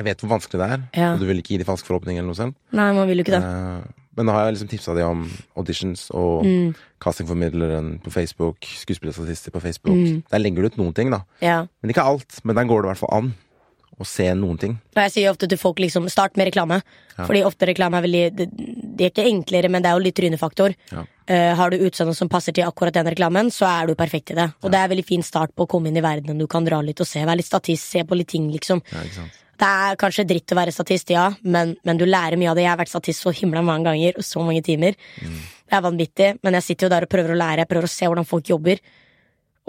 [0.00, 1.12] Jeg vet hvor vanskelig det er, Ja.
[1.12, 2.56] og du vil ikke gi de falske forhåpninger eller noe sånt.
[2.72, 3.42] Nei, man vil jo ikke det.
[3.44, 6.74] Eh, Men da har jeg liksom tipsa de om auditions og Mm.
[7.00, 9.94] castingformidleren på Facebook, skuespillerstatister på Facebook.
[9.94, 10.22] Mm.
[10.30, 11.20] Der legger du ut noen ting, da.
[11.42, 11.66] Ja.
[11.82, 12.40] Men ikke alt.
[12.44, 13.34] Men der går det i hvert fall an
[14.00, 14.78] å se noen ting.
[14.96, 16.82] Jeg sier ofte til folk liksom, start med reklame.
[17.18, 17.26] Ja.
[17.26, 18.50] Fordi ofte reklame er veldig
[19.00, 20.76] Det, er ikke enklere, men det er jo litt trynefaktor.
[20.92, 21.04] Ja.
[21.30, 24.36] Uh, har du utseende som passer til akkurat den reklamen, så er du perfekt i
[24.36, 24.50] det.
[24.60, 26.40] Og det er en veldig fin start på å komme inn i verdenen.
[26.40, 27.22] Du kan dra litt og se.
[27.24, 28.82] Være litt statist, se på litt ting, liksom.
[28.92, 29.28] Ja.
[29.60, 32.64] Det er kanskje dritt å være statist, ja, men, men du lærer mye av det.
[32.64, 34.96] Jeg har vært statist så himla mange ganger, og så mange timer.
[35.20, 37.64] Det er vanvittig, men jeg sitter jo der og prøver å lære.
[37.64, 38.80] Jeg prøver å se hvordan folk jobber.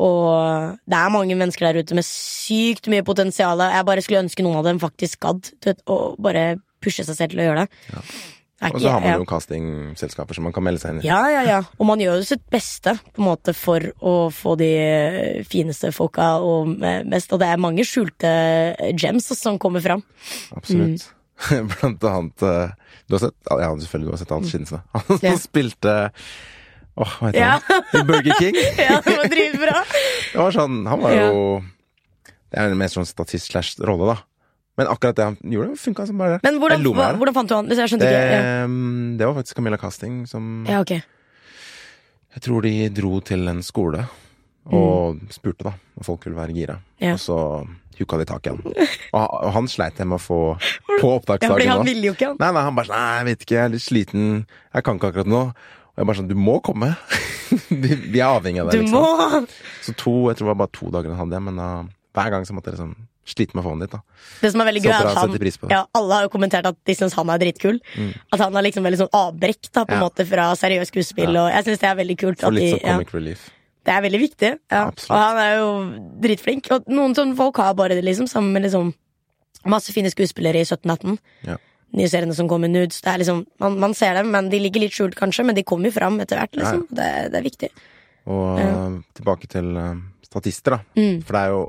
[0.01, 3.59] Og det er mange mennesker der ute med sykt mye potensial.
[3.75, 5.51] Jeg bare skulle ønske noen av dem faktisk gadd
[5.91, 7.81] å bare pushe seg selv til å gjøre det.
[7.91, 8.15] Er
[8.61, 11.07] Og så har man jo castingselskaper som man kan melde seg inn i.
[11.07, 11.59] Ja, ja, ja.
[11.81, 14.69] Og man gjør jo sitt beste på en måte for å få de
[15.49, 17.33] fineste folka og mest.
[17.33, 18.29] Og det er mange skjulte
[19.01, 20.03] gems som kommer fram.
[20.53, 21.07] Absolutt.
[21.07, 21.17] Mm.
[21.73, 22.73] Blant annet eh,
[23.09, 24.83] Du har sett Ja, selvfølgelig du har sett alt Skinsene.
[24.93, 25.31] Han Ja.
[25.41, 25.93] spilte
[27.01, 27.53] Åh, hva heter Ja.
[27.65, 28.05] han?
[28.05, 28.59] Burger King.
[28.77, 29.79] ja, det var dritbra.
[30.35, 31.31] Det var sånn Han var jo
[32.51, 34.17] Det er mer sånn statist slash rolle, da.
[34.79, 36.43] Men akkurat det han gjorde, funka som bare det.
[36.47, 37.17] Men hvordan, Jeg det.
[37.19, 37.67] hvordan fant du han?
[37.69, 38.39] Jeg skjønte Det, ikke.
[38.39, 38.67] Ja.
[39.19, 40.93] det var faktisk Camilla Casting som ja, ok.
[42.31, 44.05] Jeg tror de dro til en skole
[44.71, 46.77] og spurte da om folk ville være gira.
[46.79, 47.03] Mm.
[47.03, 47.13] Ja.
[47.17, 47.37] Og så
[47.99, 48.61] hooka de tak i han.
[49.11, 50.39] Og, han sleit med å få
[51.01, 52.39] på Ja, fordi han ville jo ikke, han.
[52.39, 54.25] Nei, nei, han bare sånn Nei, jeg vet ikke, jeg er litt sliten.
[54.71, 55.43] Jeg kan ikke akkurat nå.
[55.91, 56.93] Og jeg bare sånn Du må komme!
[57.83, 59.03] vi, vi er avhengig av Du deg, må!
[59.19, 59.47] liksom.
[59.83, 61.69] Så to, jeg tror det var bare to dager han hadde men da
[62.15, 62.95] hver gang så måtte jeg liksom
[63.33, 64.01] slite med å få han dit, da.
[64.41, 66.95] Det som er veldig gøy, er at han ja, Alle har jo kommentert at de
[66.97, 67.79] syns han er dritkul.
[67.95, 68.11] Mm.
[68.35, 70.03] At han er liksom veldig sånn avbrekk da, på en Ja.
[70.05, 71.33] måte fra seriøst skuespill.
[71.35, 72.39] Og jeg syns det er veldig kult.
[72.43, 73.49] For litt sånn ja, comic relief.
[73.85, 74.51] det er veldig viktig.
[74.71, 74.83] Ja.
[74.91, 75.69] Og han er jo
[76.21, 76.71] dritflink.
[76.71, 78.27] Og noen sånne folk har bare det, liksom.
[78.27, 78.93] Sammen med liksom
[79.65, 81.17] masse fine skuespillere i 1718.
[81.47, 81.57] Ja.
[81.93, 83.01] Nye seriene som kommer, Nudes.
[83.03, 85.43] Det er liksom, man, man ser dem, men de ligger litt skjult, kanskje.
[85.45, 86.85] Men de kommer jo fram etter hvert, liksom.
[86.89, 87.69] Det, det er viktig.
[88.31, 90.79] Og tilbake til eh, statister, da.
[90.95, 91.21] Mm.
[91.25, 91.61] For det er jo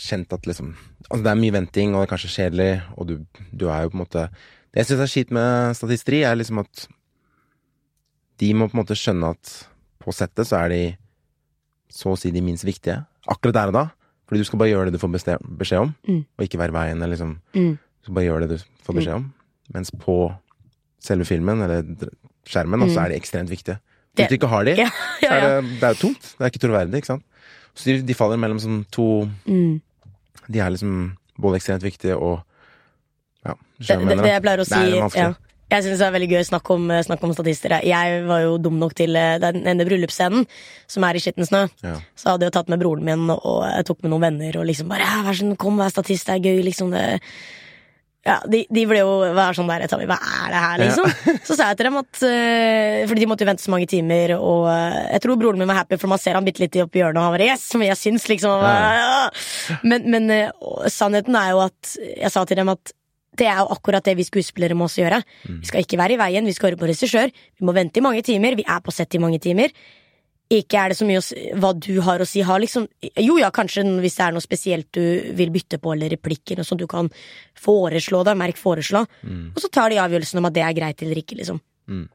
[0.00, 0.72] kjent at liksom
[1.10, 3.14] Altså, det er mye venting, og det er kanskje kjedelig, og du,
[3.52, 4.22] du er jo på en måte
[4.70, 6.84] Det jeg syns er kjipt med statisteri, er liksom at
[8.40, 9.50] de må på en måte skjønne at
[10.00, 10.82] på settet så er de
[11.92, 13.00] så å si de minst viktige.
[13.28, 13.82] Akkurat der og da.
[14.30, 15.10] Fordi du skal bare gjøre det du får
[15.58, 16.20] beskjed om, Mm.
[16.38, 17.02] og ikke være veien.
[17.10, 17.74] Liksom, Mm.
[17.76, 19.26] Du skal bare gjøre det du får beskjed om.
[19.74, 20.14] Mens på
[21.02, 21.82] selve filmen, eller
[22.46, 22.94] skjermen, mm.
[22.94, 23.78] så er de ekstremt viktige.
[24.14, 24.16] Hvis.
[24.16, 26.22] Det- du ikke har de, Ja, så ja, er det, det er tomt.
[26.22, 27.24] Det er ikke troverdig, ikke sant.
[27.74, 29.80] Så de, de faller mellom sånn to Mm.
[30.48, 32.40] De er liksom både ekstremt viktige og
[33.46, 34.32] Ja, du Det, skjønner hva det, jeg det mener.
[34.34, 35.22] jeg pleier å si Det er vanskelig.
[35.30, 35.46] ja.
[35.70, 37.70] Jeg syns det er veldig gøy å snakke om, snakke om statister.
[37.86, 40.42] Jeg var jo dum nok til eh, den ene bryllupsscenen,
[40.90, 41.60] som er i Skitten snø.
[41.86, 41.92] Ja.
[42.18, 44.66] Så hadde jeg jo tatt med broren min, og jeg tok med noen venner, og
[44.66, 46.90] liksom bare vær sånn, kom, vær statist, det er gøy, liksom.
[46.90, 47.20] Det.
[48.26, 51.38] Ja, de, de ble jo var sånn der, Tommy, hva er det her, liksom?
[51.48, 54.34] Så sa jeg til dem at uh, Fordi de måtte jo vente så mange timer,
[54.36, 57.00] og uh, jeg tror broren min var happy, for man ser han bitte litt oppi
[57.00, 59.22] hjørnet, og han bare yes, men jeg syns liksom ja.
[59.86, 62.92] Men, men eh, sannheten er jo at jeg sa til dem at
[63.40, 65.20] det er jo akkurat det vi skuespillere må også gjøre.
[65.46, 67.30] Vi skal ikke være i veien, vi skal høre på regissør.
[67.32, 69.72] Vi må vente i mange timer, vi er på sett i mange timer.
[70.50, 71.24] Ikke er det så mye å,
[71.62, 72.40] hva du har å si.
[72.42, 72.88] Har liksom,
[73.22, 76.66] jo ja, kanskje hvis det er noe spesielt du vil bytte på, eller replikker, noe
[76.66, 77.10] sånt du kan
[77.58, 78.34] foreslå det.
[78.38, 79.04] Merk foreslå.
[79.54, 81.60] Og så tar de avgjørelsen om at det er greit eller ikke, liksom.
[81.90, 82.08] Mm.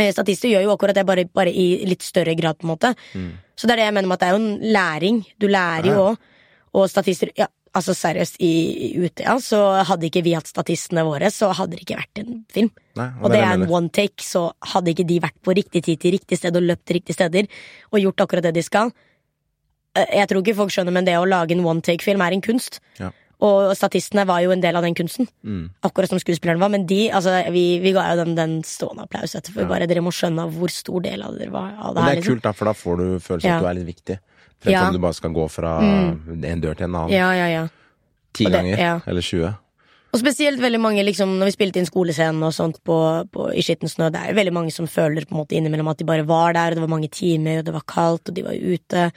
[0.00, 2.94] Eh, Statister gjør jo akkurat det, bare, bare i litt større grad, på en måte.
[3.12, 3.30] Mm.
[3.54, 5.20] Så det er det jeg mener med at det er jo en læring.
[5.38, 6.30] Du lærer jo òg.
[6.74, 9.58] Og statister Ja, altså seriøst, i, Utøya så
[9.88, 12.70] hadde ikke vi hatt statistene våre, så hadde det ikke vært en film.
[12.96, 15.82] Nei, Og det det er en one take, så hadde ikke de vært på riktig
[15.82, 17.48] tid til riktig sted og løpt til riktige steder
[17.92, 18.92] og gjort akkurat det de skal.
[19.96, 22.40] Eh, Jeg tror ikke folk skjønner, men det å lage en one take-film er en
[22.42, 22.80] kunst.
[23.00, 23.10] Ja.
[23.44, 25.70] Og statistene var jo en del av den kunsten, Mm.
[25.82, 26.70] akkurat som skuespillerne var.
[26.70, 29.60] Men de, altså, vi, vi ga jo dem den stående applaus etterpå.
[29.62, 29.66] Ja.
[29.68, 32.20] Bare dere må skjønne hvor stor del av det var av det Men det er
[32.22, 32.34] Liksom.
[32.34, 33.56] kult, da, for da får du følelsen Ja.
[33.56, 34.18] at du er litt viktig.
[34.64, 34.86] Fremfor Ja.
[34.88, 37.66] om du bare skal gå fra en dør til en annen Ja, ja, ja.
[38.32, 38.78] ti ganger.
[38.80, 38.94] ja.
[39.06, 39.52] Eller 20.
[40.14, 42.96] Og spesielt veldig mange, liksom, når vi spilte inn skolescenen og sånt på,
[43.34, 45.88] på, i Skitten snø, det er jo veldig mange som føler på en måte innimellom
[45.90, 48.34] at de bare var der, og det var mange timer, og det var kaldt, og
[48.36, 49.08] de var ute.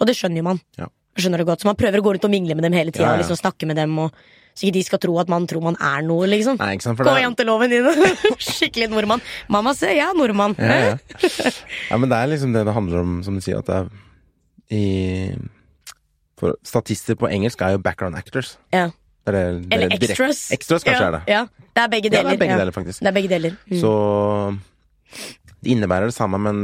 [0.00, 0.58] Og det skjønner jo man.
[0.76, 0.88] Ja.
[1.16, 1.62] Skjønner det godt.
[1.62, 3.14] Så man prøver å gå rundt og mingle med dem hele tida, Ja, ja.
[3.14, 4.10] og liksom snakke med dem, og
[4.58, 6.58] så ikke de skal tro at man tror man er noe, liksom.
[6.58, 7.86] Nei, ikke sant, for Gå det janteloven din!
[8.42, 9.22] Skikkelig nordmann.
[9.48, 10.58] Mamma se, jeg er nordmann.
[10.58, 11.54] ja, ja.
[11.92, 13.88] ja, men det er liksom det det handler om, som du sier, at det er
[14.70, 15.34] i
[16.40, 18.56] For statister på engelsk er jo background actors.
[18.72, 18.88] Ja.
[19.24, 20.40] Det er det, er Eller extras.
[20.52, 21.22] Extras kanskje ja, er det.
[21.30, 21.42] Ja.
[21.74, 22.28] Det er begge Ja, deler.
[22.30, 22.58] det er begge ja.
[22.60, 23.00] deler, faktisk.
[23.00, 23.54] Det er begge deler.
[23.70, 23.78] Mm.
[23.80, 23.92] Så
[25.62, 26.58] det innebærer det samme, men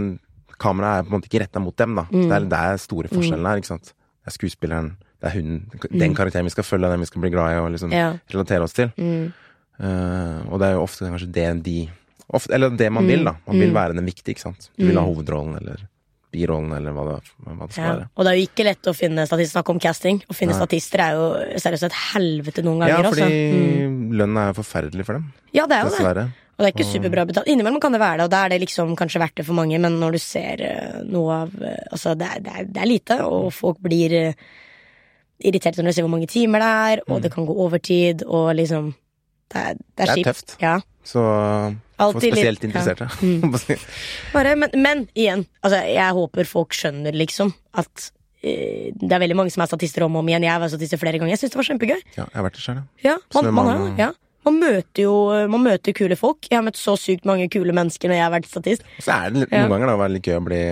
[0.60, 2.04] kameraet er på en måte ikke retta mot dem, da.
[2.10, 2.26] Mm.
[2.28, 3.92] Det, er, det er store forskjellen her, ikke sant.
[3.94, 4.90] Det er skuespilleren,
[5.22, 5.62] det er hunden,
[6.02, 7.96] den karakteren vi skal følge, den vi skal bli glad i og liksom Mm.
[7.96, 8.10] Ja.
[8.34, 8.92] relatere oss til.
[8.98, 9.32] Mm.
[9.80, 11.78] Uh, og det er jo ofte kanskje det de
[12.28, 13.32] ofte, Eller det man vil, da.
[13.46, 13.60] Man Mm.
[13.64, 14.68] vil være den viktige, ikke sant.
[14.78, 15.86] Du vil ha hovedrollen eller
[16.32, 17.92] birollen eller hva det, hva det skal Ja.
[17.94, 18.08] være.
[18.16, 19.54] Og det er jo ikke lett å finne statister.
[19.60, 20.20] Snakk om casting.
[20.30, 20.60] Å finne Nei.
[20.60, 21.24] statister er jo
[21.58, 23.10] seriøst et helvete noen Ja, ganger.
[23.10, 23.88] fordi altså.
[23.90, 24.12] mm.
[24.20, 25.32] lønnen er jo forferdelig for dem.
[25.52, 26.28] ja, det er jo det.
[26.60, 27.46] Og det er ikke superbra betalt.
[27.48, 29.78] Innimellom kan det være det, og da er det liksom kanskje verdt det for mange,
[29.80, 32.86] men når du ser eh, noe av eh, Altså, det er, det er, det er
[32.90, 34.34] lite, og folk blir eh,
[35.40, 38.54] irritert når de ser hvor mange timer det er, og det kan gå overtid, og
[38.60, 38.94] liksom
[39.50, 40.14] Det er, det er, Mm.
[40.14, 40.56] Det er tøft.
[40.60, 40.74] Ja.
[41.02, 41.22] Så
[42.00, 42.64] for litt- spesielt
[43.00, 43.08] ja.
[43.20, 43.52] Mm.
[44.34, 48.06] Bare, men, men igjen, altså, jeg håper folk skjønner liksom at
[48.42, 50.48] eh, det er veldig mange som er statister om og om igjen.
[50.48, 51.34] Jeg var statister flere ganger.
[51.36, 52.00] Jeg syns det var kjempegøy.
[52.16, 53.16] ja, jeg har vært det sjøl, ja.
[53.36, 54.10] Man, man, har, ja.
[54.48, 55.16] man møter jo
[55.52, 56.48] man møter kule folk.
[56.50, 58.86] Jeg har møtt så sykt mange kule mennesker når jeg har vært statist.
[59.02, 60.62] Så er det noen ganger da var litt gøy å bli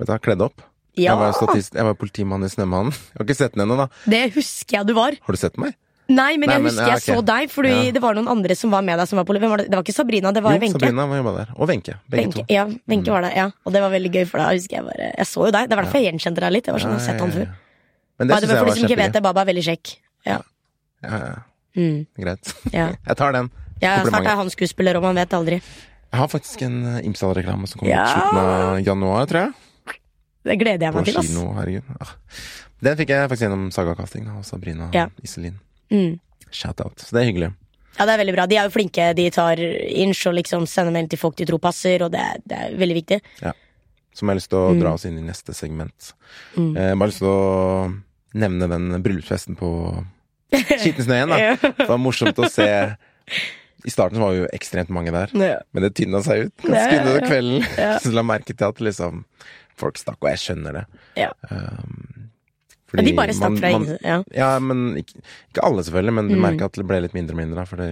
[0.00, 0.64] vet du, kledd opp.
[0.96, 2.94] Ja, Jeg var statist, jeg var politimann i Snømannen.
[2.96, 3.86] Jeg har ikke sett den ennå, da.
[4.08, 5.16] det husker jeg du var.
[5.26, 5.74] Har du sett meg?
[6.08, 7.92] Nei, men Nei, jeg men, husker jeg så deg, fordi Ja.
[7.96, 9.08] det var noen andre som var med deg.
[9.10, 9.70] Som var Hvem var det?
[9.70, 10.78] det var ikke Sabrina, det var jo, Venke.
[10.78, 11.48] Sabrina var der.
[11.56, 11.94] Og Wenche.
[12.08, 12.44] Begge Venke, to.
[12.54, 13.46] Ja, Wenche var der, ja.
[13.66, 15.68] Og det var veldig gøy, for da husker jeg bare Jeg så jo deg.
[15.68, 16.66] Det var derfor jeg gjenkjente deg litt.
[16.66, 17.48] Jeg var sånn, jeg har sett han før.
[18.18, 19.96] Men det way, jeg for de som ikke vet det, Baba er veldig kjekk.
[20.26, 20.38] Ja.
[21.02, 21.34] Ja, ja,
[21.76, 22.54] Mm, greit.
[22.72, 22.86] ja.
[23.08, 23.50] Jeg tar den.
[23.82, 25.58] ja snart er han skuespiller, og man vet aldri.
[25.60, 28.04] Jeg har faktisk en eh, Imsdal-reklame som kommer Ja.
[28.04, 29.52] ut slutten av januar, tror jeg.
[30.46, 31.36] Det gleder jeg meg til, ass.
[32.00, 32.14] Ah.
[32.80, 35.08] Den fikk jeg faktisk gjennom Saga-casting og Sabrina Ja.
[35.22, 35.58] Iselin.
[35.90, 36.18] Mm.
[36.50, 36.98] Shout-out.
[37.00, 37.52] Så det er hyggelig.
[37.98, 38.46] Ja, det er veldig bra.
[38.46, 39.14] De er jo flinke.
[39.16, 42.58] De tar inch og liksom sender melding til folk de tror passer, og det det
[42.58, 43.20] er veldig viktig.
[44.16, 44.80] Som jeg har lyst til å Mm.
[44.80, 46.12] dra oss inn i neste segment.
[46.56, 48.02] Eh, bare lyst til å
[48.34, 49.70] nevne den bryllupsfesten på
[50.52, 51.56] Skittensnøen, da.
[51.56, 52.66] Det var morsomt å se
[53.86, 55.58] I starten var jo ekstremt mange der, Ja.
[55.72, 57.66] men det tynna seg ut Ja, ganske ja, utover kvelden.
[57.78, 57.98] Ja.
[58.02, 59.24] Så la merke til at liksom
[59.76, 60.84] folk stakk, og jeg skjønner det.
[61.16, 61.30] Ja.
[61.50, 62.15] Um,
[62.94, 64.22] Men de bare stakk fra ingen Ja.
[64.32, 65.18] Ja, men ikke,
[65.52, 66.12] ikke alle, selvfølgelig.
[66.14, 66.42] Men du Mm.
[66.42, 67.66] merker at det ble litt mindre og mindre.
[67.66, 67.88] For det,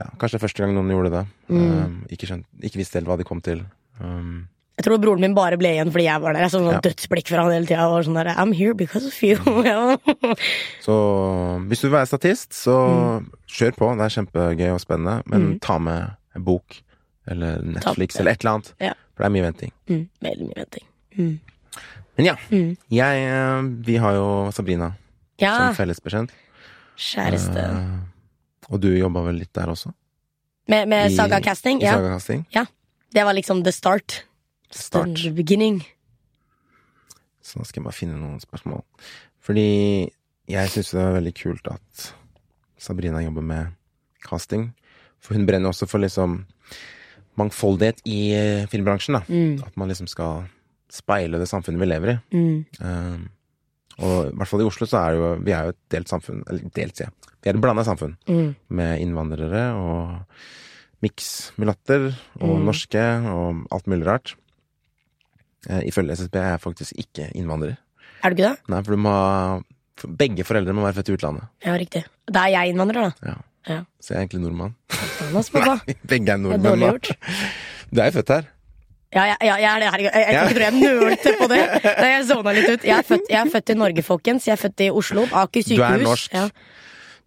[0.00, 1.26] ja, kanskje det er første gang noen gjorde det.
[1.48, 1.84] Mm.
[1.84, 3.64] Um, ikke, skjønt, ikke visste helt hva de kom til.
[4.00, 6.42] Um, Jeg tror broren min bare ble igjen fordi jeg var der.
[6.42, 6.80] Jeg så sånn Ja.
[6.84, 7.88] dødsblikk fra han hele tida.
[7.88, 9.36] Og sånn der, I'm here because of you.
[10.84, 10.94] Så
[11.66, 12.76] hvis du vil være statist, så
[13.48, 13.88] kjør på.
[13.96, 15.22] Det er kjempegøy og spennende.
[15.26, 15.60] Men Mm.
[15.60, 16.82] ta med en bok
[17.26, 18.72] eller Netflix Ta- eller et eller annet.
[18.80, 18.92] Ja.
[19.16, 19.72] For det er mye venting.
[19.88, 20.84] Mm, veldig mye venting.
[21.18, 21.40] Mm.
[22.16, 22.76] Men ja, Mm.
[22.90, 24.94] jeg eh, Vi har jo Sabrina
[25.38, 26.30] Ja, som fellesbetjent.
[26.96, 27.60] kjæreste.
[27.60, 29.92] Uh, og du jobba vel litt der også?
[30.68, 31.80] Med, med i- Saga Casting?
[31.82, 31.92] Ja.
[31.98, 32.46] Sagakasting?
[33.12, 34.24] Det var liksom the start.
[34.70, 35.14] Start.
[35.16, 35.84] The beginning.
[37.42, 38.82] Så nå skal jeg bare finne noen spørsmål.
[39.40, 40.10] Fordi
[40.48, 42.12] jeg syns det er veldig kult at
[42.78, 43.66] Sabrina jobber med
[44.26, 44.72] casting.
[45.20, 46.46] For hun brenner også for liksom
[47.38, 49.22] mangfoldighet i eh, filmbransjen, da.
[49.28, 49.62] Mm.
[49.66, 50.48] At man liksom skal
[50.96, 52.18] speile det samfunnet vi lever i.
[52.36, 52.58] Mm.
[52.80, 53.24] Um,
[53.96, 56.10] og i hvert fall i Oslo så er det jo Vi er jo et delt
[56.10, 56.42] samfunn.
[56.50, 57.32] Eller delt, sier jeg.
[57.42, 58.16] Vi er et blanda samfunn.
[58.28, 58.50] Mm.
[58.80, 60.18] Med innvandrere og
[61.04, 61.30] miks
[61.60, 62.08] mulatter
[62.40, 62.64] og Mm.
[62.66, 64.34] norske og alt mulig rart.
[65.68, 67.76] Eh, ifølge SSB er jeg faktisk ikke innvandrer.
[68.24, 68.58] Er du ikke det?
[68.72, 69.16] Nei, for du må
[69.96, 71.46] Begge foreldre må være født i utlandet.
[71.64, 72.02] Ja, riktig.
[72.28, 73.30] Da er jeg innvandrer, da.
[73.30, 73.36] Ja.
[73.66, 73.78] Ja.
[73.98, 74.74] Så jeg er egentlig nordmann.
[75.32, 75.94] Nei.
[76.12, 77.08] Begge er Det er dårlig gjort.
[77.90, 78.44] Du er jo født her.
[79.16, 79.88] Ja, ja, ja, jeg er det.
[79.94, 80.10] Herregud.
[80.12, 81.60] Jeg, jeg, jeg tror jeg nølte på det.
[81.86, 82.82] Da jeg sovna litt ut.
[82.84, 84.48] Jeg er, født, jeg er født i Norge, folkens.
[84.48, 85.24] Jeg er født i Oslo.
[85.30, 86.04] Aker Du er sykehus.
[86.04, 86.36] norsk.
[86.36, 86.48] Ja,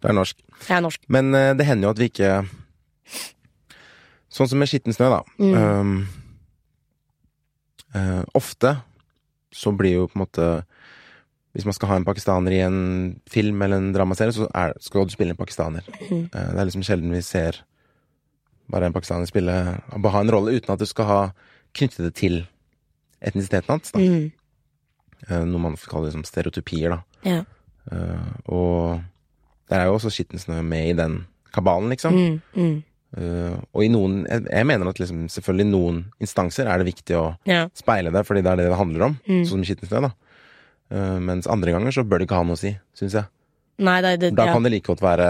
[0.00, 0.38] Du er norsk.
[0.68, 1.02] jeg er norsk.
[1.10, 2.32] Men uh, det hender jo at vi ikke
[4.30, 5.20] Sånn som med skitten snø, da.
[5.42, 5.54] Mm.
[5.58, 5.94] Um,
[7.96, 8.76] uh, ofte
[9.50, 10.46] så blir jo på en måte
[11.56, 12.78] Hvis man skal ha en pakistaner i en
[13.26, 15.82] film eller en dramaserie, så er, skal du spille en pakistaner.
[16.06, 16.28] Mm.
[16.30, 17.64] Uh, det er liksom sjelden vi ser
[18.70, 19.56] bare en pakistaner spille
[19.90, 21.22] Bare ha en rolle uten at du skal ha
[21.76, 22.42] knytte det til
[23.22, 23.92] etnisiteten hans.
[23.92, 24.00] Da.
[24.00, 24.30] Mm.
[25.28, 27.00] Eh, noe man kaller liksom stereotypier, da.
[27.26, 27.40] Ja.
[27.90, 29.00] Uh, og
[29.70, 32.14] der er jo også Skitten snø med i den kabalen, liksom.
[32.14, 32.36] Mm.
[32.54, 32.76] Mm.
[33.16, 36.86] Uh, og i noen jeg, jeg mener at liksom, selvfølgelig i noen instanser er det
[36.92, 37.64] viktig å Ja.
[37.74, 39.18] speile det, fordi det er det det handler om.
[39.26, 39.42] Mm.
[39.44, 40.12] Sånn som Skitten snø, da.
[40.90, 43.26] Uh, mens andre ganger så bør det ikke ha noe å si, syns jeg.
[43.80, 44.52] Nei, det, det, Da ja.
[44.54, 45.28] kan det like godt være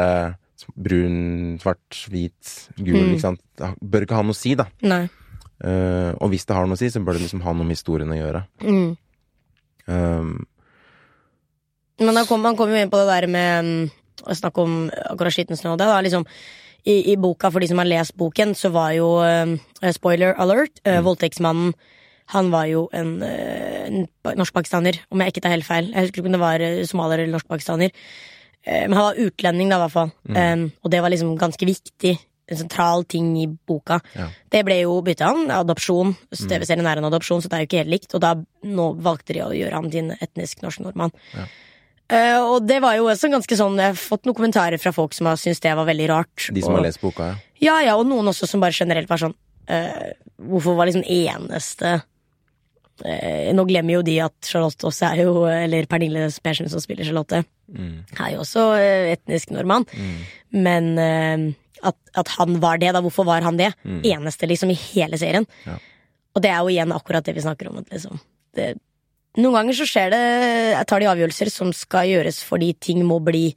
[0.76, 3.14] brun, svart, hvit, gul, Mm.
[3.14, 3.40] ikke sant.
[3.56, 4.66] Det bør ikke ha noe å si, da.
[4.82, 5.08] Nei.
[5.60, 7.76] Eh, og hvis det har noe å si, så bør det liksom ha noe med
[7.76, 8.44] historien å gjøre.
[8.64, 8.90] Mm.
[9.90, 10.32] Um,
[12.00, 13.90] Men da kom, man kommer jo inn på det der med mm,
[14.24, 15.88] å snakke om akkurat skitten snø og det.
[15.90, 16.24] Da, liksom,
[16.88, 20.80] i, I boka, for de som har lest boken, så var jo uh, Spoiler alert.
[20.88, 21.74] eh, Voldtektsmannen
[22.30, 24.04] han var jo en, uh, en
[24.38, 25.90] norsk-pakistaner, om jeg ikke tar helt feil.
[25.90, 27.90] Jeg husker ikke om det var somalier eller norsk-pakistaner.
[28.60, 30.10] Men han var utlending, da, i hvert fall.
[30.36, 32.10] Um, og det var liksom ganske viktig.
[32.50, 34.00] En sentral ting i boka.
[34.18, 34.26] Ja.
[34.50, 35.50] Det ble jo bytta han.
[35.54, 36.16] Adopsjon.
[36.34, 38.14] TV-serien er en adopsjon, så det er jo ikke helt likt.
[38.18, 38.32] Og da
[38.66, 41.14] nå valgte de å gjøre han til en etnisk norsk nordmann.
[41.36, 41.46] Ja.
[42.10, 45.12] Uh, og det var jo også ganske sånn Jeg har fått noen kommentarer fra folk
[45.14, 46.48] som har syntes det var veldig rart.
[46.50, 47.36] de som og, har lest boka, ja.
[47.62, 49.36] Ja, ja, og noen også som bare generelt var sånn
[49.70, 50.08] uh,
[50.42, 55.86] Hvorfor var liksom eneste uh, Nå glemmer jo de at Charlotte også er jo Eller
[55.86, 58.00] Pernille Spersen som spiller Charlotte, Mm.
[58.18, 58.62] er jo også
[59.12, 59.84] etnisk nordmann.
[59.94, 60.14] Mm.
[60.66, 60.88] Men
[61.86, 63.00] at, at han var det, da.
[63.04, 63.72] Hvorfor var han det?
[63.84, 64.00] Mm.
[64.12, 65.46] Eneste, liksom, i hele serien.
[65.66, 65.78] Ja.
[66.36, 67.80] Og det er jo igjen akkurat det vi snakker om.
[67.82, 68.20] At liksom,
[68.58, 68.68] det,
[69.38, 70.20] noen ganger så skjer det
[70.74, 73.52] Jeg tar de avgjørelser som skal gjøres fordi ting må bli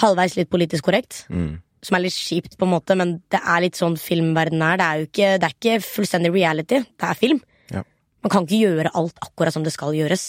[0.00, 1.24] halvveis litt politisk korrekt.
[1.32, 1.58] Mm.
[1.82, 4.76] Som er litt kjipt, på en måte, men det er litt sånn filmverden er.
[4.80, 6.82] Det er jo ikke, det er ikke fullstendig reality.
[6.84, 7.40] Det er film.
[7.72, 7.82] Ja.
[8.20, 10.26] Man kan ikke gjøre alt akkurat som det skal gjøres.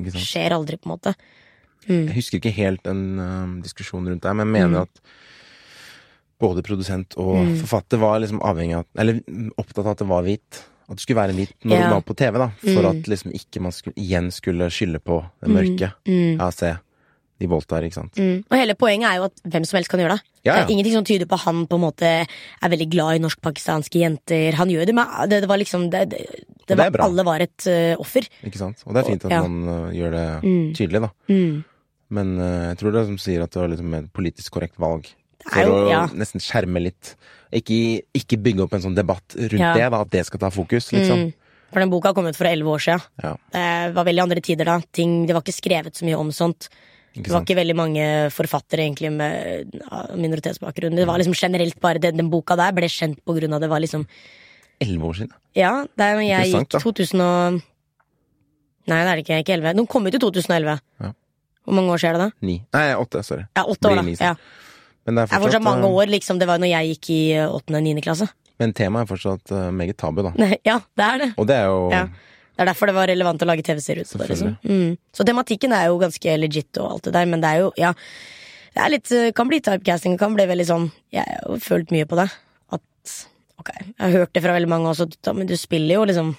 [0.00, 1.12] Det skjer aldri, på en måte.
[1.84, 4.88] Jeg husker ikke helt en uh, diskusjon rundt det, men jeg mener Mm.
[4.88, 5.02] at
[6.40, 7.56] både produsent og Mm.
[7.62, 9.20] forfatter var liksom avhengig av Eller
[9.58, 10.62] opptatt av at det var hvit.
[10.88, 11.88] At det skulle være hvit når yeah.
[11.88, 12.48] det var på TV, da.
[12.60, 12.90] For Mm.
[12.90, 15.54] at liksom ikke man skulle, igjen skulle skylde på det Mm.
[15.56, 15.92] mørke.
[16.06, 16.38] Mm.
[16.38, 16.76] Ja, se.
[17.40, 18.14] De voldtar, ikke sant.
[18.14, 18.44] Mm.
[18.50, 20.22] Og hele poenget er jo at hvem som helst kan gjøre det.
[20.44, 22.02] Ja, Det er ingenting som tyder på at han på en måte
[22.62, 24.52] er veldig glad i norsk-pakistanske jenter.
[24.54, 26.26] Han gjør det men Det, det var liksom Det, det,
[26.68, 26.90] det var.
[27.00, 28.22] Alle var et uh, offer.
[28.44, 28.82] Ikke sant?
[28.86, 29.42] Og det er fint at Ja.
[29.42, 30.74] man uh, gjør det Mm.
[30.74, 31.10] tydelig, da.
[32.10, 34.76] Men uh, jeg tror det er som sier at det var liksom et politisk korrekt
[34.78, 35.08] valg.
[35.50, 37.14] For jo- å nesten skjerme litt.
[37.54, 39.74] Ikke, ikke bygge opp en sånn debatt rundt Ja.
[39.74, 40.00] det, da.
[40.00, 41.18] At det skal ta fokus, liksom.
[41.28, 41.34] Mm.
[41.72, 43.02] For den boka kom ut for elleve år siden.
[43.22, 44.80] Ja, Det var veldig andre tider da.
[44.92, 46.68] Ting, det var ikke skrevet så mye om sånt.
[47.14, 48.04] Det var ikke veldig mange
[48.34, 49.70] forfattere egentlig med
[50.18, 50.96] minoritetsbakgrunn.
[50.96, 53.68] Det var liksom generelt bare den, Den boka der ble kjent på grunn av det
[53.70, 54.06] var liksom
[54.80, 55.30] Elleve år siden.
[55.54, 57.62] Ja, det er når jeg gikk 2000 og
[58.86, 59.38] Nei, det er det ikke.
[59.44, 59.76] Ikke 11.
[59.78, 60.80] Den kom ut i 2011.
[61.00, 61.12] Ja.
[61.64, 62.46] Hvor mange år siden er det da?
[62.46, 62.56] Ni.
[62.74, 63.46] Nei, åtte, sorry.
[63.56, 64.24] Ja, åtte år, da.
[64.26, 64.34] Ja.
[65.04, 66.38] Men, det er Det er fortsatt fortsatt, mange eh, år, liksom.
[66.40, 68.28] Det var når jeg gikk i åttende og niende klasse.
[68.58, 70.32] men temaet er fortsatt eh, meget tabu, da.
[70.64, 71.28] Ja, det er det.
[71.36, 72.06] Og det er jo Ja.
[72.54, 74.28] Det er derfor det var relevant å lage TV-serie ut av det.
[74.30, 74.52] Liksom.
[74.62, 74.96] Mm.
[75.10, 77.90] Så tematikken er jo ganske legit og alt det der, men det er jo, ja
[78.74, 82.06] Det er litt, eh, kan bli typecasting, kan bli veldig sånn Jeg har følt mye
[82.06, 82.28] på det.
[82.70, 83.14] At
[83.58, 86.36] ok, jeg har hørt det fra veldig mange også, men du spiller jo liksom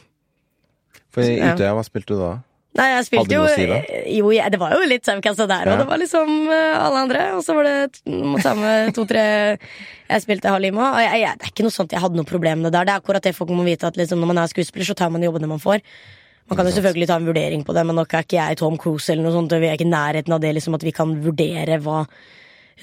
[1.12, 1.36] For i.
[1.36, 2.32] Utøya, hva spilte du da?
[2.76, 3.78] Nei, jeg spilte jo si da?
[4.12, 5.74] Jo, jeg, det var jo litt typecasta der, Ja.
[5.74, 7.22] og det var liksom eh, alle andre.
[7.38, 9.24] Og så var det mot samme to-tre
[9.56, 10.90] Jeg spilte Halima.
[10.92, 12.90] Og jeg, jeg, det er ikke noe sånt jeg hadde noe problem med det der.
[12.90, 15.10] Det er akkurat det folk må vite, at liksom, når man er skuespiller, så tar
[15.14, 15.80] man jobbene man får.
[16.52, 18.76] Man kan jo selvfølgelig ta en vurdering på det, men nok er ikke jeg Tom
[18.78, 19.56] Cruise eller noe sånt.
[19.56, 22.04] Og vi er ikke i nærheten av det, liksom, at vi kan vurdere hva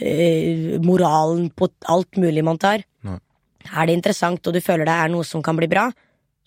[0.00, 2.82] eh, moralen på alt mulig man tar.
[3.06, 3.18] Nei.
[3.76, 5.86] Er det interessant, og du føler det er noe som kan bli bra,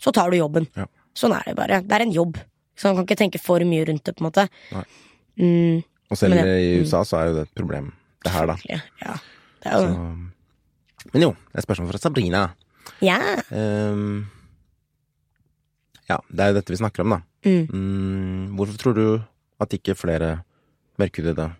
[0.02, 0.68] så tar du jobben.
[0.76, 0.90] Ja.
[1.16, 1.80] Sånn er det bare.
[1.86, 2.42] Det er en jobb.
[2.76, 4.48] Så man kan ikke tenke for mye rundt det, på en måte.
[5.40, 7.92] Mm, Og selv Men det- i USA så er jo det et problem,
[8.24, 8.56] det her, da.
[8.70, 8.80] ja.
[9.64, 9.96] Det er Så, jo
[11.14, 12.50] det er et spørsmål fra Sabrina.
[13.02, 13.18] Ja.
[13.52, 14.28] Um,
[16.10, 17.22] ja, det er jo dette vi snakker om, da.
[17.46, 17.68] Mm.
[17.74, 19.24] Mm, hvorfor tror du
[19.62, 20.44] at ikke flere
[21.00, 21.52] mørkhudede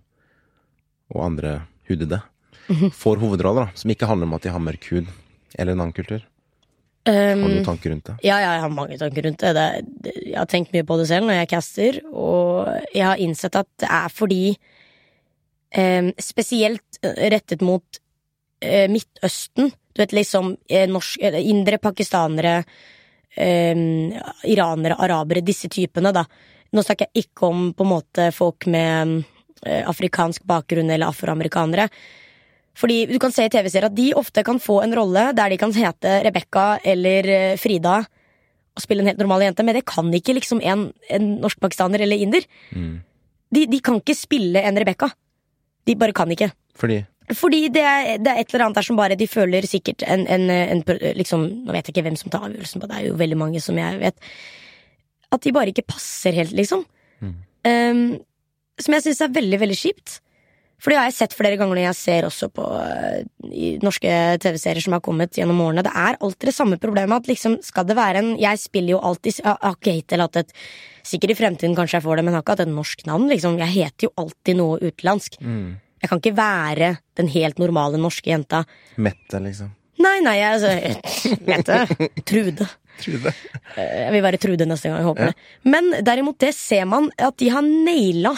[1.12, 2.21] og andre hudede
[2.69, 2.89] Mhm.
[2.91, 5.06] får hovedroller, da, som ikke handler om at de har mørk hud
[5.58, 6.21] eller en annen kultur?
[7.05, 8.15] Har du Um, noen tanker rundt det?
[8.25, 9.53] ja, ja, jeg har mange tanker rundt det.
[9.53, 9.65] det.
[10.01, 13.55] det- Jeg har tenkt mye på det selv når jeg caster, og jeg har innsett
[13.55, 14.57] at det er fordi
[15.77, 17.99] um, Spesielt eh, rettet mot
[18.65, 19.69] uh, Midtøsten.
[19.93, 22.57] Du vet liksom eh, norsk, indre pakistanere,
[23.37, 24.11] um,
[24.43, 26.25] iranere, arabere, disse typene, da.
[26.73, 29.21] Nå snakker jeg ikke om på en måte folk med
[29.63, 31.87] eh, afrikansk bakgrunn eller afroamerikanere.
[32.75, 35.57] Fordi du kan se i TV-serier at de ofte kan få en rolle der de
[35.59, 38.01] kan hete Rebekka eller eh, Frida
[38.75, 42.19] og spille en helt normal jente, men det kan ikke liksom en, en norsk-pakistaner eller
[42.19, 42.43] inder.
[42.75, 42.97] Mm.
[43.55, 45.07] De, de kan ikke spille en Rebekka.
[45.88, 46.49] De bare kan ikke.
[46.75, 46.99] Fordi
[47.31, 50.27] Fordi det er, det er et eller annet der som bare De føler sikkert en,
[50.27, 50.83] en, en
[51.15, 53.38] liksom, Nå vet jeg ikke hvem som tar avgjørelsen på det, det er jo veldig
[53.39, 54.19] mange som jeg vet.
[55.31, 56.83] At de bare ikke passer helt, liksom.
[57.23, 57.35] Mm.
[57.65, 58.03] Um,
[58.77, 60.19] som jeg syns er veldig, veldig kjipt.
[60.86, 62.63] For det har jeg sett flere ganger når jeg ser også på
[63.50, 64.10] i norske
[64.43, 65.82] TV-serier som har kommet gjennom årene.
[65.86, 69.00] Det er alltid det samme problemet at liksom skal det være en Jeg spiller jo
[69.02, 70.54] alltid Jeg har ikke hittil hatt et
[71.06, 73.26] Sikkert i fremtiden kanskje jeg får det, men jeg har ikke hatt et norsk navn,
[73.30, 73.58] liksom.
[73.62, 75.36] Jeg heter jo alltid noe utenlandsk.
[75.41, 75.67] mm,
[76.02, 78.63] Jeg kan ikke være den helt normale norske jenta.
[78.98, 79.69] Mette, liksom.
[80.02, 82.10] Nei, nei, jeg altså, Mette.
[82.26, 82.65] Trude.
[83.02, 83.34] Trude.
[83.78, 85.36] Eh, Jeg vil være Trude neste gang, jeg håper det.
[85.69, 88.34] Men derimot, det ser man at de har naila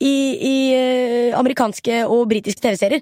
[0.00, 3.00] i, i eh, amerikanske og britiske TV-serier.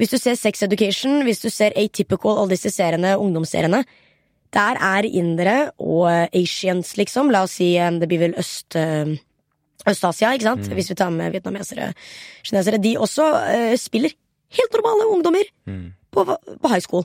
[0.00, 3.84] Hvis du ser Sex Education, hvis du ser Atypical, alle disse seriene, ungdomsseriene,
[4.52, 7.30] der er indere og Asians, liksom.
[7.32, 8.76] La oss si eh, det blir vel Øst...
[8.76, 9.14] eh,
[9.88, 10.68] Øst-Asia, ikke sant?
[10.70, 11.88] Hvis vi tar med vietnamesere,
[12.46, 12.78] kinesere.
[12.78, 14.12] De også uh, spiller
[14.54, 15.88] helt normale ungdommer Mm.
[16.12, 16.22] på,
[16.62, 17.02] på high school.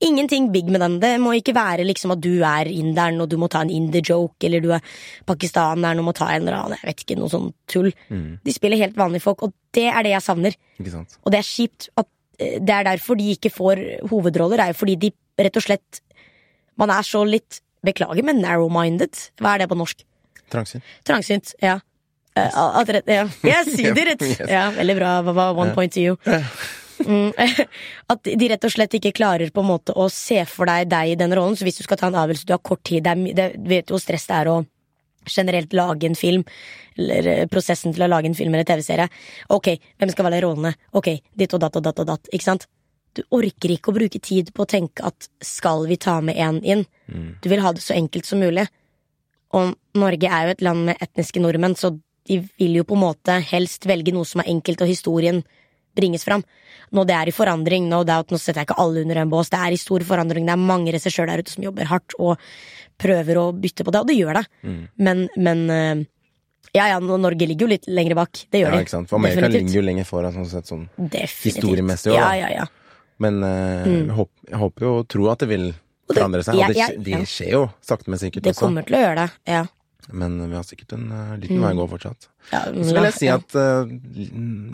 [0.00, 0.98] Ingenting big med den.
[1.02, 4.38] Det må ikke være liksom at du er inderen og du må ta en inder-joke,
[4.48, 4.84] eller du er
[5.28, 7.90] pakistaneren og må ta en eller annen, jeg vet ikke, noe sånn tull.
[8.08, 8.38] Mm.
[8.46, 10.56] De spiller helt vanlige folk, og det er det jeg savner.
[10.80, 12.08] Og det er kjipt at
[12.40, 16.04] eh, det er derfor de ikke får hovedroller, er jo fordi de rett og slett
[16.80, 19.16] Man er så litt Beklager, men narrow-minded.
[19.40, 20.02] Hva er det på norsk?
[20.52, 20.84] Trangsynt.
[21.08, 21.54] Trangsynt.
[21.64, 21.78] Ja.
[22.36, 23.24] Eh, at rett, ja.
[23.44, 24.22] Yes, you did it!
[24.22, 24.42] Yes.
[24.48, 25.12] Ja, veldig bra.
[25.56, 26.16] One point to you?
[27.06, 27.30] Mm,
[28.12, 31.14] at de rett og slett ikke klarer på en måte å se for deg deg
[31.14, 31.56] i den rollen.
[31.56, 33.94] Så hvis du skal ta en avgjørelse, du har kort tid, det det, vet du
[33.96, 34.58] hvor stress det er å
[35.28, 36.44] generelt lage en film,
[36.96, 39.08] eller eh, prosessen til å lage en film eller TV-serie.
[39.52, 40.74] Ok, hvem skal være rollene?
[40.96, 42.66] Ok, ditt og datt og datt og datt, ikke sant?
[43.16, 46.60] Du orker ikke å bruke tid på å tenke at skal vi ta med en
[46.62, 46.84] inn?
[47.10, 47.32] Mm.
[47.42, 48.68] Du vil ha det så enkelt som mulig.
[49.58, 51.96] Og Norge er jo et land med etniske nordmenn, så
[52.30, 55.42] de vil jo på en måte helst velge noe som er enkelt, og historien
[55.96, 56.42] bringes fram.
[56.92, 59.50] Nå det er i forandring, no doubt, nå setter jeg ikke alle under en bås,
[59.50, 62.38] det er i stor forandring, det er mange regissører der ute som jobber hardt og
[63.00, 64.46] prøver å bytte på det, og det gjør det.
[64.62, 64.80] Mm.
[64.98, 66.06] Men, men eh,
[66.74, 69.08] Ja ja, Norge ligger jo litt lenger bak, det gjør Ja, ikke sant?
[69.10, 69.66] For Amerika Definitivt.
[69.66, 70.84] ligger jo lenger foran sånn sett sånn.
[70.96, 71.46] Definitivt.
[71.56, 72.66] historiemessig også, Ja, ja, ja.
[73.18, 74.06] Men uh, Mm.
[74.06, 75.74] jeg, håper, jeg håper jo og tror at det vil
[76.14, 76.54] forandre seg.
[76.54, 78.60] Og jeg- det, jeg- skje- det skjer jo sakte, men sikkert Det også.
[78.66, 79.64] kommer til å gjøre det, ja.
[80.12, 82.28] Men vi har sikkert en eh, liten vei å gå fortsatt.
[82.52, 83.84] ja Så vil jeg si at uh,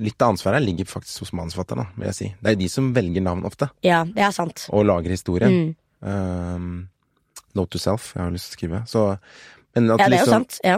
[0.01, 2.29] litt av ansvaret ligger faktisk hos manusforfatterne, vil jeg si.
[2.43, 4.67] Det er de som velger navn ofte, Ja, det er sant.
[4.71, 5.49] og lager historie.
[5.49, 5.75] Mm.
[6.03, 6.89] Um,
[7.57, 8.83] Note to self, jeg har lyst til å skrive.
[8.87, 9.05] Så,
[9.75, 10.61] men at Ja, det er jo liksom, sant.
[10.63, 10.77] Ja.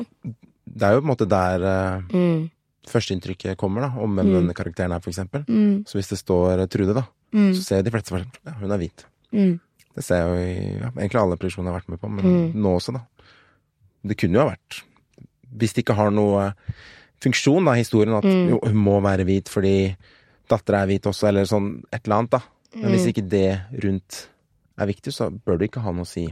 [0.78, 2.51] det er jo på en måte der uh, Mm.
[2.88, 4.34] førsteinntrykket kommer, da, om hvem Mm.
[4.40, 5.44] denne karakteren er, for eksempel.
[5.49, 5.84] Mm.
[5.86, 7.53] Så hvis det står Trude, da, Mm.
[7.55, 9.05] så ser de fleste for ja, hun er hvit.
[9.32, 9.61] Mm.
[9.94, 12.24] Det ser jeg jo i ja, egentlig alle produksjoner jeg har vært med på, men
[12.24, 12.55] Mm.
[12.55, 13.01] nå også, da.
[14.07, 14.82] Det kunne jo ha vært
[15.59, 16.53] Hvis det ikke har noe
[17.20, 18.14] funksjon, da, historien.
[18.14, 18.49] At Mm.
[18.51, 19.96] jo, hun må være hvit fordi
[20.49, 22.40] dattera er hvit også, eller sånn et eller annet, da.
[22.74, 22.92] Men Mm.
[22.94, 24.28] hvis ikke det rundt
[24.78, 26.26] er viktig, så bør det ikke ha noe å si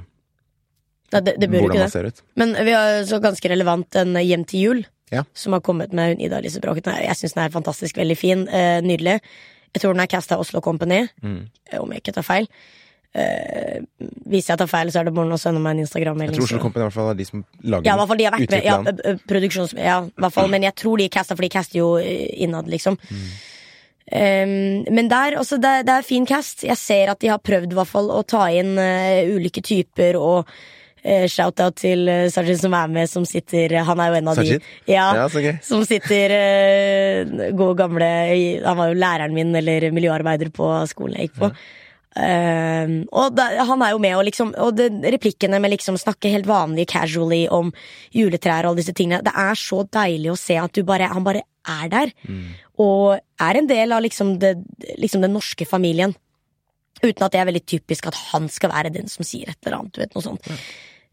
[1.13, 2.21] Nei, det, det hvordan man ser ut.
[2.37, 5.23] Men vi har så ganske relevant en Hjem til jul, Ja.
[5.35, 6.83] som har kommet med hun Ida Lise Bråken.
[6.85, 8.49] Jeg syns den er fantastisk, veldig fin.
[8.49, 9.21] Eh, nydelig.
[9.75, 11.49] Jeg tror den er casta Oslo Company, Mm.
[11.73, 12.49] eh, om jeg ikke tar feil.
[13.15, 13.81] Eh,
[14.27, 16.37] hvis jeg tar feil, så er det bare å sende meg en Instagram-melding.
[16.39, 18.25] tror Oslo Company i hvert fall er de som lager Ja, i hvert fall de
[18.27, 18.65] har vært med.
[18.67, 19.75] Ja, ø- ø- produksjons...
[19.79, 20.49] Ja, i hvert fall.
[20.51, 22.99] Men jeg tror de casta, for de caster jo eh, innad, liksom.
[24.07, 26.63] Um, men der, også, det, det er fin cast.
[26.67, 30.45] Jeg ser at de har prøvd hvert fall å ta inn uh, ulike typer, og
[30.47, 34.39] uh, shout-out til uh, Sajid som er med, som sitter Han er jo en av
[34.39, 34.63] Sajid?
[34.87, 35.57] de ja, Ja, gøy.
[35.67, 38.13] som sitter uh, gode gamle
[38.63, 41.53] Han var jo læreren min, eller miljøarbeider på skolen jeg gikk på.
[42.17, 46.31] Um, og da, han er jo med, og, liksom, og det, replikkene med liksom snakke
[46.33, 47.75] helt vanlig casually om
[48.17, 49.21] juletrær og alle disse tingene.
[49.27, 52.15] Det er så deilig å se at du bare, han bare er der.
[52.81, 54.57] Og er en del av liksom, det,
[54.97, 56.17] liksom den norske familien.
[57.03, 59.83] Uten at det er veldig typisk at han skal være den som sier et eller
[59.83, 60.01] annet.
[60.01, 60.53] Vet, sånt.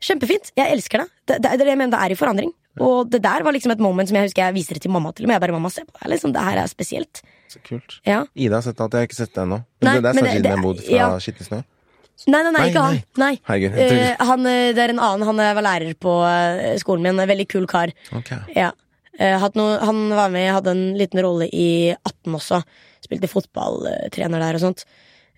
[0.04, 0.51] Kjempefint.
[0.56, 1.10] Jeg elsker det.
[1.28, 2.56] Det, det, det, mener, det er i forandring.
[2.84, 5.12] Og det der var liksom et moment som jeg husker jeg viser det til mamma
[5.12, 5.38] til og med.
[5.38, 6.14] Jeg bare, mamma, se på det.
[6.16, 7.24] Liksom, det her er spesielt.
[7.54, 7.99] Så kult.
[8.10, 8.24] Ja.
[8.34, 9.60] Ida har sett alt, jeg har ikke sett det ennå.
[9.80, 11.08] Det, det er det- Sajid det- fra ja.
[11.22, 11.62] Skitten snø?
[12.30, 12.97] Nei, nei, nei, Nei, ikke han.
[13.18, 13.32] Nei.
[13.49, 15.26] Herregud, uh, han, eh, det er en annen.
[15.28, 16.12] Han eh, var lærer på
[16.80, 17.20] skolen min.
[17.20, 17.91] En veldig kul kar.
[18.16, 18.38] Okay.
[18.56, 18.72] Ja.
[19.20, 22.62] Uh, hatt noe, han var med, hadde en liten rolle i 18 også.
[23.04, 24.86] Spilte fotballtrener der og sånt.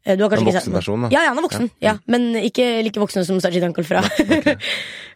[0.05, 0.79] Uh, Du har kanskje En ikke sett voksen den?
[0.81, 1.09] versjon, da.
[1.15, 1.71] Ja, ja, han er voksen.
[1.81, 1.95] Ja.
[2.07, 4.03] Men ikke like voksen som Sajid Uncle fra.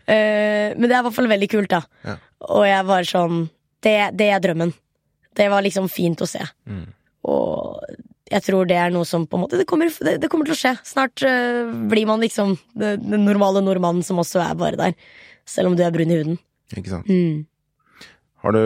[0.10, 1.84] Eh, men det er i hvert fall veldig kult, da.
[2.02, 2.16] Ja.
[2.50, 3.44] Og jeg var sånn
[3.86, 4.72] det, det er drømmen.
[5.38, 6.42] Det var liksom fint å se.
[6.70, 6.88] Mm.
[7.30, 7.84] Og
[8.30, 10.56] jeg tror det er noe som på en måte Det kommer, det, det kommer til
[10.56, 10.74] å skje.
[10.88, 14.96] Snart øh, blir man liksom den normale nordmannen som også er bare der.
[15.50, 16.40] Selv om du er brun i huden.
[16.78, 17.10] Ikke sant.
[17.10, 17.46] Mm.
[18.44, 18.62] Har du,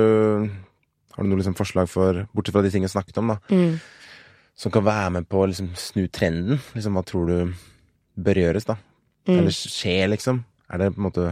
[1.16, 3.78] har du noe liksom forslag for, bortsett fra de tingene vi snakket om, da, Mm.
[4.55, 6.59] som kan være med på å liksom snu trenden?
[6.76, 7.53] Liksom, hva tror du
[8.22, 8.76] bør gjøres, da?
[9.26, 9.38] Mm.
[9.39, 10.43] Eller skje, liksom?
[10.70, 11.30] Er det på en måte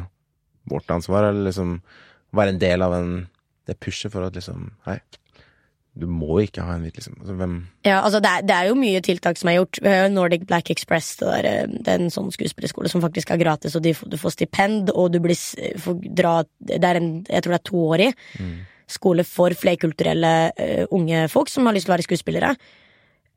[0.72, 1.82] vårt ansvar, eller liksom
[2.34, 3.12] være en del av en,
[3.70, 5.00] det pushet for at liksom Hei,
[5.94, 7.18] du må ikke ha en hvit, liksom.
[7.20, 9.80] Altså, hvem Ja, altså det er, det er jo mye tiltak som er gjort.
[9.84, 11.10] Vi har jo Nordic Black Express.
[11.20, 14.16] Det, der, eh, det er en sånn skuespillerskole som faktisk er gratis, og får- du
[14.18, 15.36] får stipend, og du blir,
[15.84, 18.12] får dra Det er en, jeg tror det er toårig
[18.92, 22.50] skole for flerkulturelle uh, unge folk som har lyst til å være skuespillere.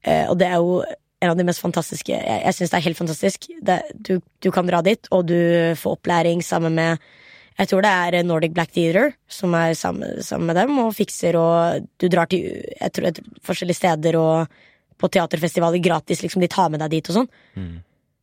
[0.06, 0.80] Uh, og det er jo
[1.22, 3.46] en av de mest fantastiske Jeg, jeg syns det er helt fantastisk.
[3.62, 5.36] Det, du, du kan dra dit, og du
[5.78, 6.98] får opplæring sammen med
[7.58, 11.36] jeg tror det er Nordic Black Theater som er sammen, sammen med dem og fikser,
[11.38, 12.40] og du drar til
[12.80, 14.48] jeg tror, jeg tror, forskjellige steder og
[14.98, 16.22] på teaterfestivaler gratis.
[16.22, 17.28] liksom De tar med deg dit og sånn.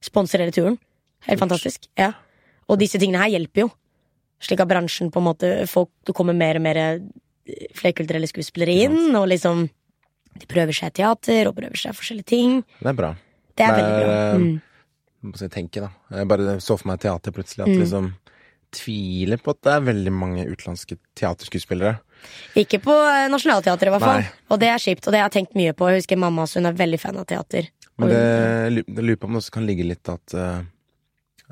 [0.01, 0.77] Sponser hele turen.
[1.27, 1.87] Helt fantastisk.
[1.99, 2.13] ja
[2.67, 3.71] Og disse tingene her hjelper jo.
[4.41, 6.99] Slik at bransjen på en måte folk, Det kommer mer og mer eh,
[7.77, 9.67] flerkulturelle skuespillere inn, og liksom
[10.39, 12.61] De prøver seg teater og prøver seg forskjellige ting.
[12.79, 13.13] Det er bra.
[13.55, 14.15] Det er Det veldig bra.
[14.15, 14.61] er, Mm.
[15.37, 15.89] Jeg tenke, da.
[16.17, 17.79] Jeg bare så for meg teater plutselig, at Mm.
[17.83, 18.13] liksom
[18.71, 21.97] Tviler på at det er veldig mange utenlandske teaterskuespillere.
[22.55, 24.21] Ikke på eh, Nationaltheatret, i hvert fall.
[24.23, 24.29] Nei.
[24.53, 25.89] Og det er kjipt, og det har jeg tenkt mye på.
[25.91, 27.67] Jeg husker mamma hun er veldig fan av teater.
[27.99, 30.61] Men det, det lurer på om det også kan ligge litt at eh,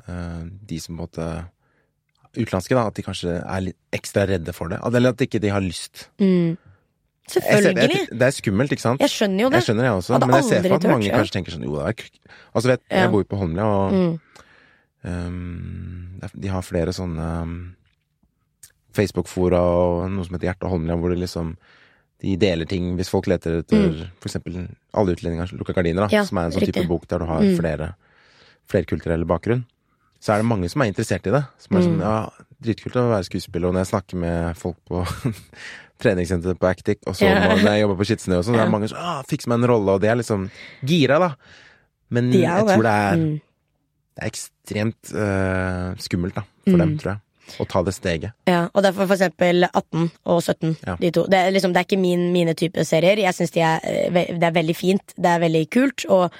[0.08, 1.30] de som på en måte
[2.30, 4.76] Utenlandske, da, at de kanskje er litt ekstra redde for det.
[4.86, 6.04] Eller at ikke de har lyst.
[6.22, 6.52] Mm.
[7.26, 7.88] Selvfølgelig.
[7.90, 9.00] jeg- Det er skummelt, ikke sant?
[9.02, 9.58] Jeg skjønner jo det.
[9.58, 11.64] Jeg skjønner jeg også, Hadde men jeg ser for meg at mange kanskje tenker sånn
[11.66, 12.10] Jo, det er
[12.54, 12.96] Altså, vet, Ja.
[13.02, 14.20] jeg bor jo på Holmlia, og Mm.
[15.04, 17.54] Ehm, de har flere sånne um,
[18.96, 21.54] Facebook-fora og noe som heter Hjerte Holmlia, hvor det liksom
[22.20, 26.12] de deler ting hvis folk leter etter for eksempel Alle utlendinger lukker gardiner, da, Mm.
[26.18, 26.74] Ja, som er en sånn riktig.
[26.82, 27.56] type bok der du har Mm.
[28.68, 29.64] flere kulturelle bakgrunn.
[30.20, 31.44] Så er det mange som er interessert i det.
[31.58, 32.00] Som er sånn Mm.
[32.00, 32.30] ja,
[32.62, 35.04] dritkult å være skuespiller, og når jeg snakker med folk på
[36.00, 37.48] treningssenteret på Actic, og så Ja.
[37.56, 39.62] når jeg jobber på Skitsnø og sånn, det så er mange som ah, fikser meg
[39.62, 40.50] en rolle, og de er liksom
[40.84, 41.34] gira, da.
[42.10, 43.40] Men jeg tror det er, Mm.
[44.16, 46.78] Det er ekstremt eh, skummelt, da, for Mm.
[46.78, 47.20] dem, tror jeg.
[47.58, 48.32] Å ta det steget.
[48.46, 50.94] Ja, og derfor for eksempel 18 og 17, Ja.
[51.00, 51.24] de to.
[51.26, 53.18] Det er, liksom, det er ikke min, mine type serier.
[53.18, 56.30] Jeg syns de eh, det er veldig fint, det er veldig kult, og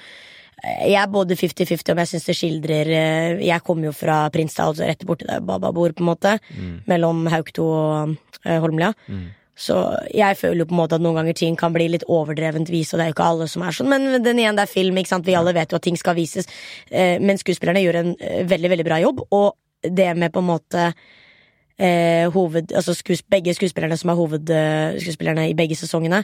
[0.63, 4.71] eh, jeg er både 50-50 om jeg syns det skildrer Jeg kommer jo fra Prinsdal,
[4.71, 6.39] altså rett borti der Baba bor, på en måte.
[6.87, 8.93] Mellom Haukto og Holmlia.
[9.07, 9.33] Holmlia.
[9.61, 9.77] Så
[10.09, 12.91] jeg føler jo på en måte at noen ganger ting kan bli litt overdrevent vis,
[12.91, 14.97] og det er jo ikke alle som er sånn, men den igjen, det er film,
[14.97, 15.27] ikke sant.
[15.27, 16.49] Vi alle vet jo at ting skal vises.
[16.89, 19.51] Eh, men skuespillerne gjør en eh, veldig, veldig bra jobb, og
[19.85, 25.57] det med på en måte eh, hoved, altså skues, begge skuespillerne som er hovedskuespillerne i
[25.57, 26.23] begge sesongene,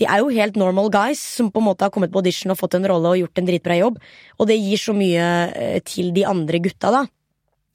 [0.00, 2.58] de er jo helt normal guys som på en måte har kommet på audition og
[2.58, 3.98] fått en rolle og gjort en dritbra jobb.
[4.40, 5.26] Og det gir så mye
[5.86, 7.02] til de andre gutta, da.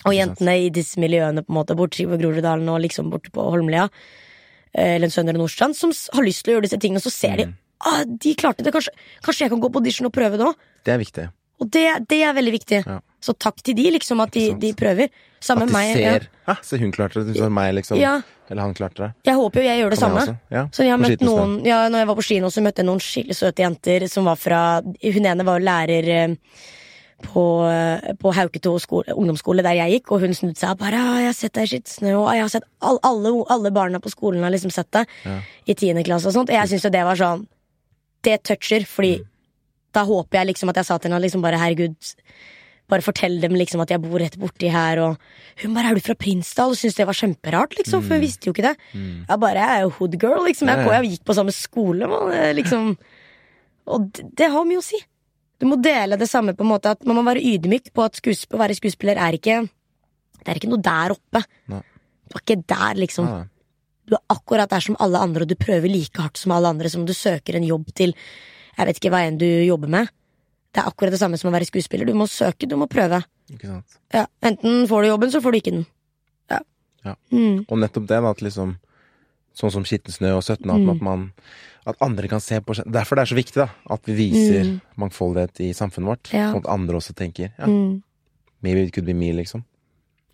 [0.07, 3.45] Og jentene i disse miljøene, på en måte, borte på Groruddalen og liksom borte på
[3.51, 3.87] Holmlia.
[4.77, 7.41] Eh, eller Søndre Nordstrand, som har lyst til å gjøre disse tingene, og så ser
[7.41, 7.49] de
[7.85, 8.93] ah, de klarte det, kanskje,
[9.25, 10.63] kanskje jeg kan gå på audition og prøve det òg.
[10.87, 11.27] Det er viktig.
[11.57, 12.83] Og det, det er veldig viktig.
[12.85, 12.99] Ja.
[13.23, 15.09] Så takk til de, liksom, at de, de prøver.
[15.41, 15.91] Samme At de meg.
[15.97, 16.55] ser ja.
[16.65, 17.35] så hun klarte det.
[17.37, 17.97] Så meg, liksom.
[18.01, 18.19] Ja.
[18.47, 19.09] Eller han klarte det.
[19.27, 20.37] Jeg håper jo jeg gjør det jeg samme.
[20.53, 20.63] Ja.
[20.73, 23.01] Så jeg har møtt noen Ja, når jeg var på kino, så møtte jeg noen
[23.03, 26.35] skikkelig søte jenter som var fra Hun ene var lærer eh,
[27.23, 27.43] på,
[28.21, 31.33] på Hauketo skole, ungdomsskole, der jeg gikk, og hun snudde seg og bare 'Jeg har
[31.33, 34.51] sett deg i Skittsnø', og jeg har sett all, alle, alle barna på skolen har
[34.51, 35.39] liksom sett deg Ja.
[35.67, 36.49] i tiende klasse og sånt.
[36.49, 37.47] Og jeg syns jo det var sånn
[38.23, 39.21] Det toucher, fordi
[39.93, 42.13] da håper jeg liksom at jeg sa til henne liksom bare 'herregud'.
[42.89, 45.17] Bare fortell dem liksom at jeg bor rett borti her, og
[45.61, 48.45] hun bare 'er du fra Prinsdal?' og syntes det var kjemperart, liksom, for hun visste
[48.47, 48.77] jo ikke det.
[49.29, 50.67] Jeg bare 'jeg er jo hood girl', liksom.
[50.67, 52.97] Jeg, jeg gikk på samme skole, man, liksom.
[53.87, 54.97] Og det, det har mye å si.
[55.57, 58.19] Du må dele det samme på en måte at man må være ydmyk på at
[58.21, 59.63] å være skuespiller er ikke
[60.43, 61.41] Det er ikke noe der oppe.
[61.67, 61.81] Nei.
[62.27, 63.25] Du er ikke der, liksom.
[63.25, 63.45] Nei.
[64.07, 66.89] Du er akkurat der som alle andre, og du prøver like hardt som alle andre,
[66.89, 68.13] som om du søker en jobb til
[68.77, 70.09] Jeg vet ikke hva enn du jobber med.
[70.71, 72.05] Det er akkurat det samme som å være skuespiller.
[72.05, 73.23] Du må søke, du må prøve.
[74.13, 75.85] Ja, Enten får du jobben, så får du ikke den.
[76.51, 76.59] Ja.
[77.03, 77.15] Ja.
[77.31, 77.63] Mm.
[77.65, 78.75] Og nettopp det, da, at liksom
[79.57, 81.01] Sånn som Skittensnø og 17 at, Mm.
[81.01, 81.21] man
[81.87, 83.69] At andre kan se på Derfor det er så viktig, da.
[83.89, 84.81] At vi viser Mm.
[84.99, 86.33] mangfoldighet i samfunnet vårt.
[86.33, 86.51] Ja.
[86.51, 88.01] Sånn at andre også tenker ja, Mm.
[88.61, 89.63] maybe it could be me, liksom.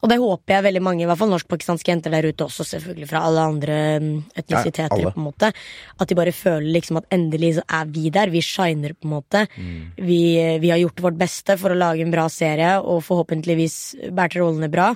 [0.03, 3.07] Og det håper jeg veldig mange, i hvert fall norsk-pakistanske jenter der ute, også selvfølgelig
[3.07, 5.11] fra alle andre mm, etnisiteter, Ja, alle.
[5.13, 5.53] på en måte,
[6.01, 8.27] at de bare føler liksom at endelig så er vi der.
[8.29, 9.47] Vi shiner, på en måte.
[9.55, 9.91] Mm.
[9.95, 14.41] Vi, vi har gjort vårt beste for å lage en bra serie, og forhåpentligvis bærte
[14.43, 14.93] rollene bra.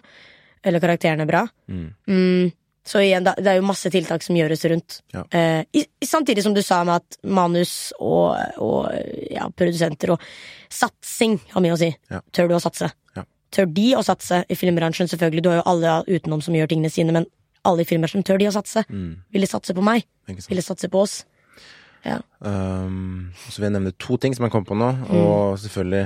[0.65, 1.47] Eller karakterene bra.
[1.69, 2.51] Mm.
[2.87, 5.01] Så igjen, det er jo masse tiltak som gjøres rundt.
[5.11, 5.25] Ja.
[5.35, 8.87] Eh, i, samtidig som du sa med at manus og, og
[9.27, 10.23] ja, produsenter og
[10.71, 11.89] satsing har mye å si.
[12.11, 12.21] Ja.
[12.31, 12.89] Tør du å satse?
[13.17, 13.25] Ja.
[13.55, 15.09] Tør de å satse i filmbransjen?
[15.11, 17.27] Selvfølgelig, du har jo alle utenom som gjør tingene sine, men
[17.67, 18.85] alle i filmbransjen, tør de å satse?
[18.87, 19.17] Mm.
[19.35, 20.07] Vil de satse på meg?
[20.29, 21.19] Vil de satse på oss?
[22.07, 22.21] Ja.
[22.39, 24.93] Um, så vil jeg nevne to ting som jeg kom på nå.
[25.01, 25.11] Mm.
[25.19, 26.05] Og selvfølgelig,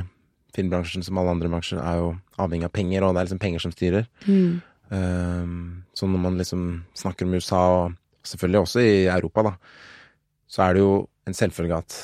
[0.58, 2.12] filmbransjen som alle andre bransjer er jo
[2.42, 4.10] avhengig av penger, og det er liksom penger som styrer.
[4.26, 4.62] Mm.
[4.92, 7.94] Um, så når man liksom snakker om USA, og
[8.28, 9.54] selvfølgelig også i Europa, da,
[10.52, 11.96] så er det jo en selvfølge at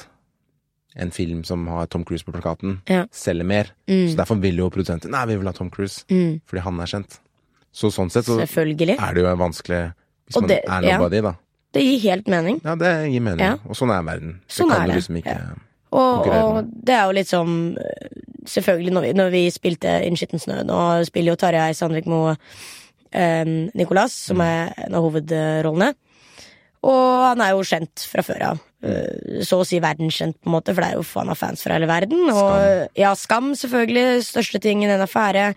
[0.97, 3.03] en film som har Tom Cruise på plakaten, Ja.
[3.11, 3.65] selger mer.
[3.87, 4.07] Mm.
[4.09, 6.39] Så derfor vil jo produsenten Nei, vi vil ha Tom Cruise, Mm.
[6.47, 7.19] fordi han er kjent.
[7.73, 9.93] Så sånn sett så er det jo vanskelig
[10.25, 10.97] hvis Og man det- er ja.
[10.97, 11.35] nobody, da.
[11.73, 12.61] Det gir helt mening.
[12.63, 13.39] Ja, det gir mening.
[13.39, 13.53] Ja.
[13.67, 14.39] Og sånn er verden.
[14.47, 15.55] Sånn det kan er du det, liksom ikke ja.
[15.95, 20.39] Og, og det er jo litt som eh, Selvfølgelig, når vi, når vi spilte skitten
[20.39, 22.37] snø, nå spiller jo Tarjei Sandvik Moe
[23.11, 23.43] eh,
[23.75, 25.89] Nicolas, som er en av hovedrollene.
[26.87, 28.61] Og han er jo kjent fra før av.
[28.63, 29.43] Ja.
[29.43, 31.75] Så å si verdenskjent, på en måte, for det er jo faen av fans fra
[31.75, 32.29] hele verden.
[32.29, 34.21] Og ja, Skam, selvfølgelig.
[34.27, 35.49] Største ting i den affære.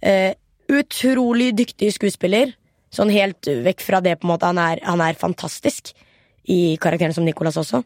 [0.00, 0.32] Eh,
[0.72, 2.54] utrolig dyktig skuespiller.
[2.94, 4.48] Sånn helt vekk fra det, på en måte.
[4.48, 5.92] Han er, han er fantastisk
[6.48, 7.82] i karakteren som Nicolas også.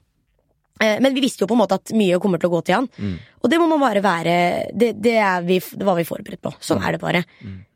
[0.81, 2.75] Eh, Men vi visste jo på en måte at mye kommer til å gå til
[2.79, 2.89] han.
[2.99, 3.17] Mm.
[3.43, 4.35] Og det må man bare være
[4.75, 6.53] Det, det, er vi, det var vi forberedt på.
[6.61, 7.25] Sånn er det bare.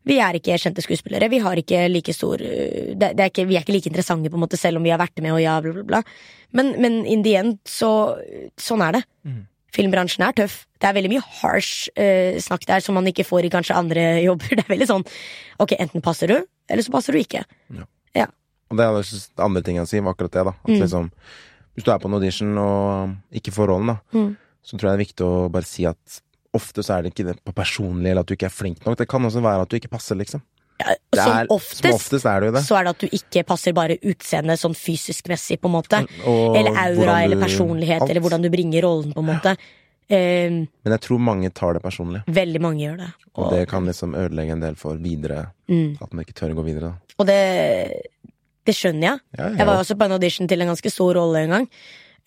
[0.05, 1.29] Vi er ikke kjente skuespillere.
[1.31, 4.39] Vi har ikke like stor uh, det, er ikke, Vi er ikke like interessante, på
[4.39, 6.03] en måte selv om vi har vært med og ja, bla, bla, bla.
[6.53, 8.19] Men, men in the end, så
[8.59, 9.05] Sånn er det.
[9.25, 9.41] Mm.
[9.73, 10.67] Filmbransjen er tøff.
[10.79, 14.07] Det er veldig mye harsh uh, snakk der som man ikke får i kanskje andre
[14.29, 14.53] jobber.
[14.59, 15.07] Det er veldig sånn
[15.63, 16.39] Ok, enten passer du,
[16.69, 17.47] eller så passer du ikke.
[18.73, 20.53] Og det, er, det andre ting jeg sier, var akkurat det, da.
[20.57, 20.79] At Mm.
[20.81, 21.11] liksom
[21.77, 24.37] Hvis du er på en audition og ikke får rollen, da, Mm.
[24.63, 26.21] så tror jeg det er viktig å bare si at
[26.55, 28.99] ofte så er det ikke det på personlig, eller at du ikke er flink nok.
[28.99, 30.43] Det kan også være at du ikke passer, liksom.
[30.83, 32.63] Ja, som er, oftest, som oftest er det jo det.
[32.67, 36.01] så er det at du ikke passer bare utseendet sånn fysisk-messig, på en måte.
[36.27, 38.11] Og Eller aura du, eller personlighet, alt.
[38.11, 39.57] eller hvordan du bringer rollen, på en måte.
[40.11, 42.23] Eh, Men jeg tror mange tar det personlig.
[42.27, 43.11] veldig mange gjør det.
[43.37, 45.53] Og det kan liksom ødelegge en del for videre.
[45.69, 46.03] mm.
[46.03, 47.15] At man ikke tør å gå videre, da.
[47.19, 48.03] Og det,
[48.69, 49.25] det skjønner jeg.
[49.39, 51.69] Ja, Jeg var også på en audition til en ganske stor rolle en gang.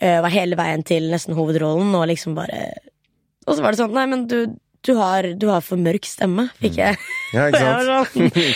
[0.02, 2.68] Uh, var hele veien til nesten hovedrollen, og liksom bare
[3.48, 4.40] Og så var det sånn, nei, men du,
[4.84, 7.00] du, har, du har for mørk stemme, fikk jeg.
[7.36, 8.12] Ja, Og ikke sant?
[8.12, 8.52] sånn,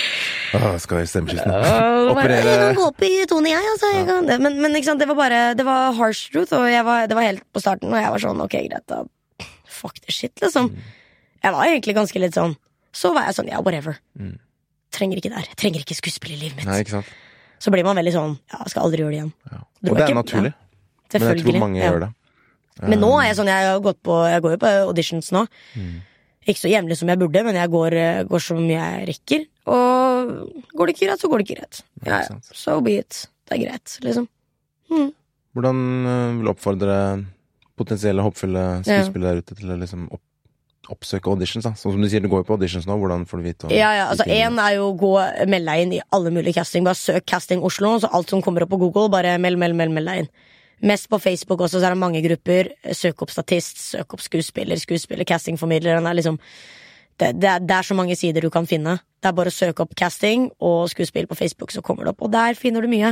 [0.50, 1.58] Åh, skal være stemmeskifte.
[1.62, 3.72] Ja, Operere Jeg kan gå opp i tone, jeg.
[3.74, 4.40] Altså, jeg kan det.
[4.42, 7.62] Men, men det var bare Det var harsh truth, og var, det var helt på
[7.62, 9.04] starten, og jeg var sånn, ok, greit, da.
[9.80, 10.72] Fuck the shit, liksom.
[11.44, 12.58] Jeg var egentlig ganske litt sånn
[12.96, 14.00] Så var jeg sånn, ja, whatever.
[14.20, 14.36] Mm.
[14.96, 15.50] Trenger ikke det her.
[15.60, 16.68] Trenger ikke skuespill i livet mitt.
[16.70, 17.12] Nei, ikke sant?
[17.60, 19.34] Så blir man veldig sånn, ja, skal aldri gjøre det igjen.
[19.52, 19.58] Ja.
[19.60, 20.54] Og det er ikke- naturlig.
[21.10, 22.14] Ja, Men jeg tror mange gjør det.
[22.82, 25.48] Men nå er jeg sånn, jeg har gått på Jeg går jo på auditions nå.
[25.76, 26.02] Mm.
[26.48, 29.48] Ikke så jevnlig som jeg burde, men jeg går, eh, går så mye jeg rekker.
[29.68, 31.82] Og går det ikke greit, så går det ikke greit.
[32.06, 32.22] Ja,
[32.54, 33.28] so be it.
[33.46, 34.28] Det er greit, liksom.
[34.90, 36.96] Hvordan øh, vil du oppfordre
[37.80, 40.22] potensielle hoppfulle skuespillere der ute til å liksom opp,
[40.94, 41.74] oppsøke auditions, da?
[41.78, 42.98] Sånn som du sier, du går jo på auditions nå.
[43.02, 45.14] Hvordan får du vite Ja, ja, altså Én er jo å gå
[45.50, 46.86] melde deg inn i alle mulige casting.
[46.88, 49.96] Bare søk Casting Oslo, så alt som kommer opp på Google, bare meld, meld, meld,
[49.96, 50.32] meld deg inn.
[50.90, 52.72] Mest på Facebook også, så er det mange grupper.
[52.96, 56.00] Søk opp statist, søk opp skuespiller, skuespiller, castingformidler.
[56.00, 56.40] Det er liksom
[57.20, 58.96] det, det, er, det er så mange sider du kan finne.
[59.20, 62.24] Det er bare å søke opp casting og skuespill på Facebook, så kommer det opp.
[62.24, 63.12] Og der finner du mye.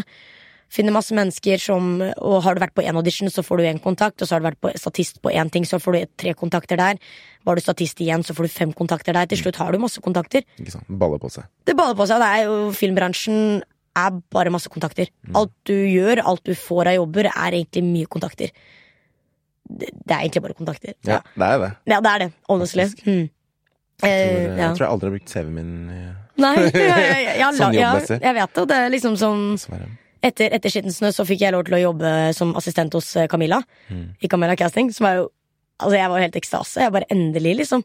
[0.70, 3.80] Finner masse mennesker som Og har du vært på én audition, så får du én
[3.84, 4.22] kontakt.
[4.22, 6.78] Og så har du vært på statist på én ting, så får du tre kontakter
[6.78, 6.98] der.
[7.48, 9.26] Var du statist igjen, så får du fem kontakter der.
[9.32, 10.44] Til slutt har du masse kontakter.
[10.60, 10.88] Ikke sant?
[10.90, 11.48] Baller på seg.
[11.66, 12.20] Det baller på seg.
[12.20, 13.62] Det er jo Filmbransjen
[13.98, 15.08] er bare masse kontakter.
[15.34, 18.52] Alt du gjør, alt du får av jobber, er egentlig mye kontakter.
[19.68, 20.94] Det, det er egentlig bare kontakter.
[21.08, 21.72] Ja, det er det.
[21.92, 22.30] Ja, det er det.
[22.50, 22.86] Honestly.
[23.08, 23.26] Mm.
[23.98, 24.58] Jeg Eh, tror, ja.
[24.62, 27.74] jeg tror jeg aldri har brukt CV-en min, i- Nei, jeg, jeg, jeg, jeg, Sånn
[27.74, 28.66] ja, jeg vet det.
[28.70, 29.88] Det er liksom som dessverre.
[30.28, 33.62] Etter, etter Skittensnø så fikk jeg lov til å jobbe som assistent hos Camilla.
[33.88, 34.14] Camilla.
[34.22, 34.94] I Camilla Casting.
[34.96, 35.28] Som er jo
[35.78, 36.80] Altså, jeg var helt ekstase.
[36.82, 37.84] Jeg bare endelig, liksom.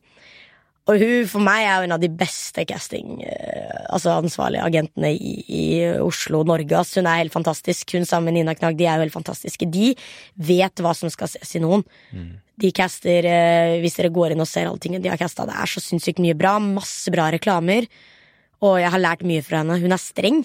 [0.91, 5.13] Og hun for meg er jo en av de beste casting eh, Altså ansvarlige agentene
[5.15, 5.67] i, i
[6.03, 6.75] Oslo og Norge.
[6.75, 6.97] ass.
[6.99, 7.93] Hun er helt fantastisk.
[7.95, 9.69] Hun sammen med Nina Knag de er jo helt fantastiske.
[9.71, 9.93] De
[10.41, 11.85] vet hva som skal ses i noen.
[12.59, 15.55] De caster eh, Hvis dere går inn og ser alle tingene de har casta, det
[15.55, 16.57] er så sinnssykt mye bra.
[16.65, 17.87] Masse bra reklamer.
[18.65, 19.79] Og jeg har lært mye fra henne.
[19.85, 20.43] Hun er streng.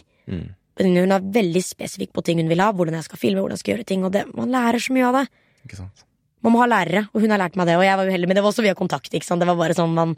[0.77, 2.71] Men hun er veldig spesifikk på ting hun vil ha.
[2.75, 4.03] Hvordan jeg skal filme, hvordan jeg skal gjøre ting.
[4.05, 5.25] Og det, man lærer så mye av det.
[5.65, 6.03] Ikke sant?
[6.45, 7.75] Man må ha lærere, og hun har lært meg det.
[7.79, 9.09] Og jeg var jo heldig, men det var også via kontakt.
[9.09, 9.41] ikke sant?
[9.41, 10.13] Det var bare sånn man,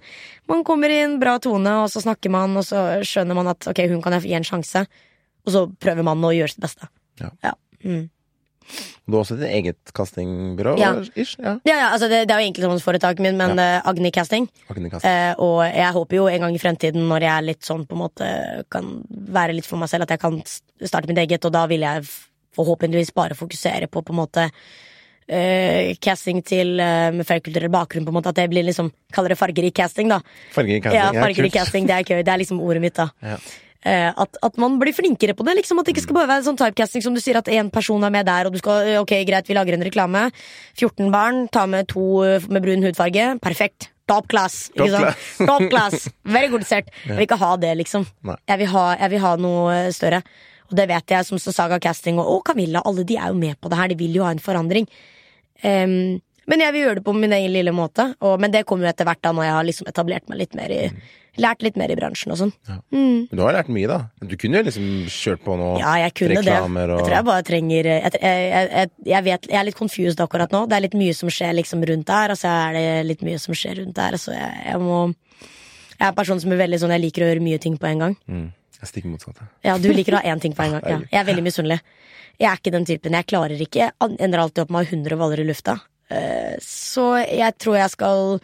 [0.52, 3.86] man kommer en bra tone, og så snakker man, og så skjønner man at ok,
[3.94, 4.84] hun kan jeg gi en sjanse.
[5.48, 6.92] Og så prøver man å gjøre sitt beste.
[7.24, 7.32] Ja.
[7.46, 7.56] Ja.
[7.86, 8.10] Mm.
[9.10, 10.76] Du har også ditt eget castingbyrå?
[10.80, 10.92] Ja.
[11.16, 11.56] Ish, ja.
[11.66, 14.46] Ja, ja, altså det, det er jo enkeltmannsforetak min, men eh, Agni Casting.
[14.70, 15.10] Agni Casting.
[15.10, 17.98] Eh, og jeg håper jo en gang i fremtiden, når jeg er litt sånn på
[17.98, 18.28] en måte
[18.72, 21.88] kan være litt for meg selv, at jeg kan starte mitt eget, og da vil
[21.88, 22.06] jeg
[22.60, 24.52] forhåpentligvis bare fokusere på på en måte
[25.30, 28.32] Uh, casting til uh, med flerkulturell bakgrunn, på en måte.
[28.34, 30.18] At det blir liksom Kaller det fargerik casting, da.
[30.56, 30.98] Fargerik casting.
[30.98, 31.60] Ja, fargerik kult.
[31.60, 32.24] casting, det er gøy.
[32.26, 33.12] Det er liksom ordet mitt, da.
[33.22, 33.38] Ja.
[33.88, 35.56] Eh, at, at man blir flinkere på det.
[35.62, 38.04] liksom At det ikke skal bare være sånn typecasting som du sier, at én person
[38.04, 40.26] er med der, og du skal Ok, greit, vi lager en reklame.
[40.76, 43.32] 14 barn, ta med to eh, med brun hudfarge.
[43.44, 43.92] Perfekt.
[44.10, 44.68] Top class.
[44.76, 45.26] Top class.
[45.52, 46.10] Top class.
[46.26, 46.90] Very good set.
[47.06, 48.08] Jeg vil ikke ha det, liksom.
[48.26, 50.24] Jeg vil ha, jeg vil ha noe eh, større.
[50.70, 53.58] Og det vet jeg, som Saga Casting og, og Camilla, alle de er jo med
[53.58, 53.90] på det her.
[53.90, 54.86] De vil jo ha en forandring.
[55.64, 56.20] Um,
[56.50, 58.06] men jeg vil gjøre det på min egen lille måte.
[58.22, 60.54] Og, men det kommer jo etter hvert da når jeg har liksom etablert meg litt
[60.58, 60.84] mer i
[61.38, 62.52] Lært litt mer i bransjen og sånn.
[62.92, 64.00] Men du har lært mye, da.
[64.26, 66.48] Du kunne jo liksom kjørt på noe Ja, jeg kunne det.
[66.50, 69.78] reklamer og Jeg tror jeg bare trenger Jeg, jeg, jeg, jeg, vet, jeg er litt
[69.78, 70.66] confused akkurat nå.
[70.68, 73.40] Det er litt mye som skjer liksom rundt der, og så er det litt mye
[73.40, 74.18] som skjer rundt der.
[74.18, 75.00] Så jeg, jeg må
[76.00, 77.88] Jeg er en person som er veldig sånn Jeg liker å gjøre mye ting på
[77.92, 78.18] en gang.
[78.28, 78.48] mm.
[78.80, 79.36] Jeg stikker motsatt.
[79.44, 79.48] jeg.
[79.68, 80.84] Ja, du liker å ha én ting på en gang.
[80.88, 81.00] Ja.
[81.12, 81.80] Jeg er veldig misunnelig.
[82.40, 83.12] Jeg er ikke den typen.
[83.18, 83.90] Jeg klarer ikke.
[83.92, 85.74] Jeg ender alltid opp med å ha 100 baller i lufta.
[86.10, 88.40] Eh, Så jeg tror jeg skal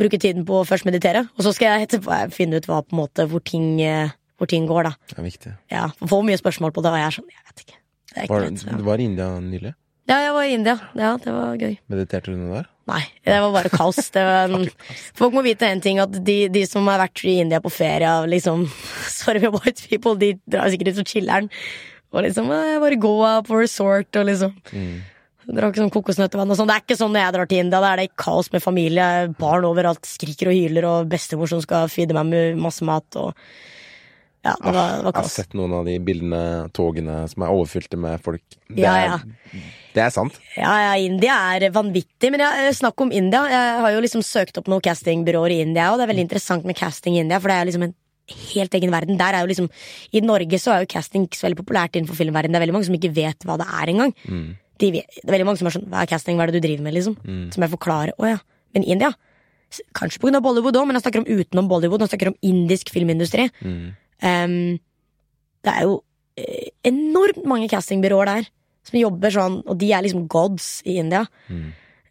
[0.00, 3.26] bruke tiden på å først meditere, og så skal jeg etterpå finne ut hva, måte,
[3.30, 4.94] hvor, ting, eh, hvor ting går, da.
[5.12, 5.54] Det er viktig.
[5.72, 7.80] Ja, får mye spørsmål på det, og jeg er sånn, jeg vet ikke.
[8.14, 8.76] Ikke Var, rett, ja.
[8.78, 9.74] du var i India nylig?
[10.04, 10.74] ja, jeg var i India.
[11.00, 11.78] Ja, det var gøy.
[11.88, 12.66] Mediterte du noe der?
[12.90, 13.96] Nei, det var bare kaos.
[14.12, 14.66] Det var en,
[15.18, 18.10] folk må vite en ting, at de, de som har vært i India på ferie
[18.28, 18.66] liksom
[19.14, 21.48] Sorry med white people, de drar sikkert ut og chiller'n.
[22.14, 24.52] Og liksom «Å, Jeg var i Goa på resort og liksom
[25.44, 26.70] Drakk sånn kokosnøttevann og sånn.
[26.70, 27.80] Det er ikke sånn når jeg drar til India.
[27.84, 29.06] Da er det kaos med familie,
[29.38, 33.32] barn overalt skriker og hyler, og bestemor som skal feede meg med masse mat og
[34.44, 36.40] Ja, det var, det var Jeg har sett noen av de bildene,
[36.76, 38.42] togene som er overfylte med folk.
[38.68, 39.60] Det, Ja, er, ja.
[39.96, 40.36] det er sant.
[40.56, 42.28] Ja, ja, India er vanvittig.
[42.30, 43.40] Men jeg, eh, snakk om India.
[43.48, 46.64] Jeg har jo liksom søkt opp noen castingbyråer i India, og det er veldig interessant
[46.68, 47.94] med casting i India, for det er liksom en
[48.54, 49.16] helt egen verden.
[49.20, 49.70] Der er jo liksom
[50.12, 52.52] I Norge så er jo casting ikke så veldig populært innenfor filmverdenen.
[52.52, 54.14] Det er veldig mange som ikke vet hva det er engang.
[54.82, 56.36] De det er veldig mange som er sånn Hva er casting?
[56.38, 56.94] Hva er det du driver med?
[56.96, 57.16] liksom
[57.54, 58.14] Som jeg forklarer.
[58.18, 58.38] Å ja.
[58.74, 59.12] Men India
[59.96, 60.40] Kanskje pga.
[60.42, 62.02] Bollywood òg, men jeg snakker om utenom Bollywood.
[62.04, 63.48] Jeg snakker om indisk filmindustri.
[64.22, 64.78] Em,
[65.64, 65.96] det er jo
[66.38, 68.46] eh, enormt mange castingbyråer der
[68.84, 71.24] som jobber sånn, og de er liksom gods i India.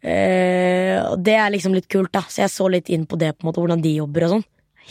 [0.04, 2.24] Eh, og det er liksom litt kult, da.
[2.28, 4.44] Så jeg så litt inn på det, på en måte, hvordan de jobber og sånn.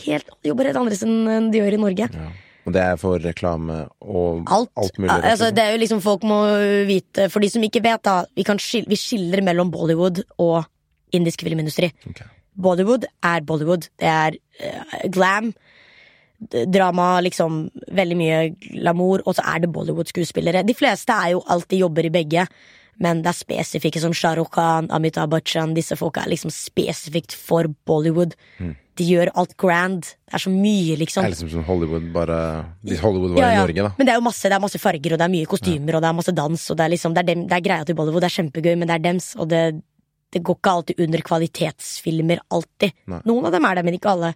[0.04, 2.08] Helt, de jobber helt annerledes enn de gjør i Norge.
[2.10, 2.30] Ja.
[2.64, 4.98] Og det er for reklame og Alt.
[4.98, 5.10] mulig.
[5.10, 6.38] Rett og altså, det er jo liksom Folk må
[6.88, 8.24] vite For de som ikke vet, da.
[8.36, 10.64] Vi, kan skil, vi skiller mellom Bollywood og
[11.14, 11.92] indisk filmindustri.
[12.10, 12.26] Okay.
[12.54, 13.88] Bollywood er Bollywood.
[14.00, 15.52] Det er uh, glam.
[16.74, 17.68] Drama, liksom.
[17.92, 19.22] Veldig mye glamour.
[19.26, 20.64] Og så er det Bollywood-skuespillere.
[20.66, 22.46] De fleste er jo alltid jobber i begge.
[23.02, 25.74] Men det er spesifikke som Shah Rukh Khan, Amitabh Bachchan.
[25.76, 28.36] Disse folka er liksom spesifikt for Bollywood.
[28.96, 30.02] De gjør alt grand.
[30.04, 31.24] Det er så mye, liksom.
[31.24, 32.36] Det er liksom som Hollywood, bare
[32.86, 33.62] Hvis Hollywood var Ja, i.
[33.64, 33.90] Norge, da.
[33.98, 36.02] Men det er jo masse, det er masse farger, og det er mye kostymer, og
[36.04, 37.96] det er masse dans, og det er liksom Det er, dem, det er greia til
[37.98, 39.62] Bollywood, det er kjempegøy, men det er dems, og det,
[40.32, 42.92] det går ikke alltid under kvalitetsfilmer, alltid.
[43.10, 43.20] Nei.
[43.26, 44.34] Noen av dem er det, men ikke alle.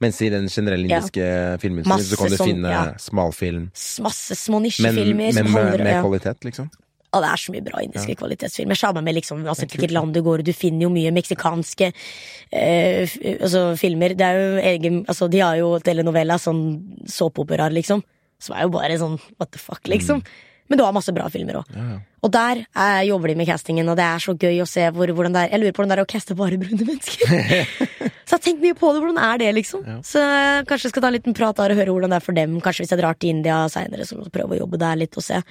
[0.00, 0.96] Mens i den generelle Ja.
[1.02, 1.24] indiske
[1.60, 2.84] filmindustrien Masse så kan du sånn, finne ja.
[2.96, 3.66] smalfilm,
[4.00, 6.70] Masse små nisjefilmer men men med, med kvalitet, liksom.
[7.10, 8.78] Og det er så mye bra indiske kvalitetsfilmer.
[8.78, 10.46] Samme med liksom, altså, hvilket land du går i.
[10.46, 14.14] Du finner jo mye meksikanske eh, altså, filmer.
[14.18, 16.62] Det er jo egen Altså, de har jo telenovela, sånn
[17.10, 18.04] såpeoperaer, liksom.
[18.40, 20.22] Som er jo bare sånn what the fuck, liksom.
[20.70, 21.72] Men du har masse bra filmer òg.
[21.74, 21.98] Ja, ja.
[22.20, 25.10] Og der eh, jobber de med castingen, og det er så gøy å se hvor,
[25.16, 25.50] hvordan det er.
[25.56, 27.32] Jeg lurer på hvordan det er å caste bare brune mennesker.
[28.28, 29.02] så jeg har tenkt mye på det.
[29.02, 29.82] Hvordan er det, liksom?
[29.88, 29.96] Ja.
[30.06, 30.22] Så
[30.70, 32.60] kanskje jeg skal ta en liten prat der og høre hvordan det er for dem.
[32.62, 35.42] Kanskje hvis jeg drar til India seinere, så prøve å jobbe der litt og se.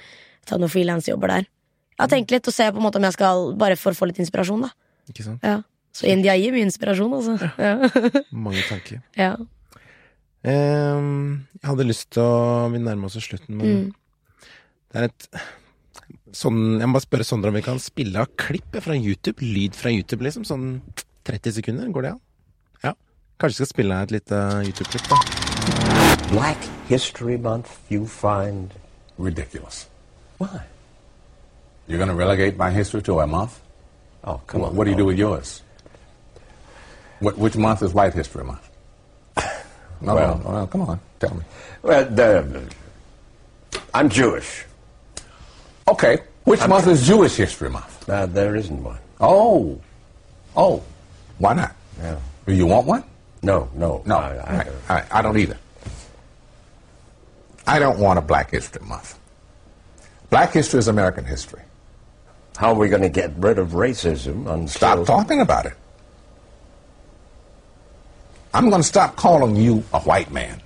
[0.46, 1.46] Ta noen frilansjobber der.
[1.96, 3.98] Jeg har tenkt litt og ser på en måte om jeg skal Bare for å
[3.98, 4.70] få litt inspirasjon, da.
[5.12, 5.40] Ikke sant?
[5.44, 5.58] Ja.
[5.92, 7.50] Så India gir mye inspirasjon, altså.
[7.58, 8.22] Ja.
[8.46, 9.02] Mange tanker.
[9.18, 9.34] ja.
[10.42, 13.94] Ehm, jeg hadde lyst til å Vi nærmer oss slutten, men Mm.
[14.92, 15.28] det er et
[16.32, 19.42] Sånn, Jeg må bare spørre Sondre om vi kan spille av klipp fra YouTube.
[19.42, 20.44] Lyd fra YouTube, liksom.
[20.46, 20.80] Sånn
[21.26, 21.90] 30 sekunder.
[21.92, 22.20] Går det an?
[22.84, 22.92] Ja.
[23.38, 26.28] Kanskje vi skal spille av et lite YouTube-klipp, da.
[26.30, 26.56] Black
[26.88, 28.70] History Month you find
[29.18, 29.89] Ridiculous.
[30.40, 30.62] Why?
[31.86, 33.60] You're going to relegate my history to a month?
[34.24, 34.74] Oh, come on.
[34.74, 35.60] What do you do with yours?
[37.18, 38.66] What, which month is White History Month?
[40.02, 41.42] No, Well- no, no, come on, tell me.
[41.82, 42.62] Well, the,
[43.92, 44.64] I'm Jewish.
[45.86, 48.08] Okay, which month is Jewish History Month?
[48.08, 48.96] Uh, there isn't one.
[49.20, 49.78] Oh,
[50.56, 50.82] oh,
[51.36, 51.76] why not?
[52.00, 52.16] Yeah.
[52.46, 53.04] Do you want one?
[53.42, 54.02] No, no.
[54.06, 55.58] No, I, I, all right, all right, I don't either.
[57.66, 59.18] I don't want a Black History Month.
[60.30, 61.62] Black history is American history.
[62.56, 64.68] How are we going to get rid of racism until...
[64.68, 65.74] Stop talking about it.
[68.54, 70.60] I'm going to stop calling you a white man.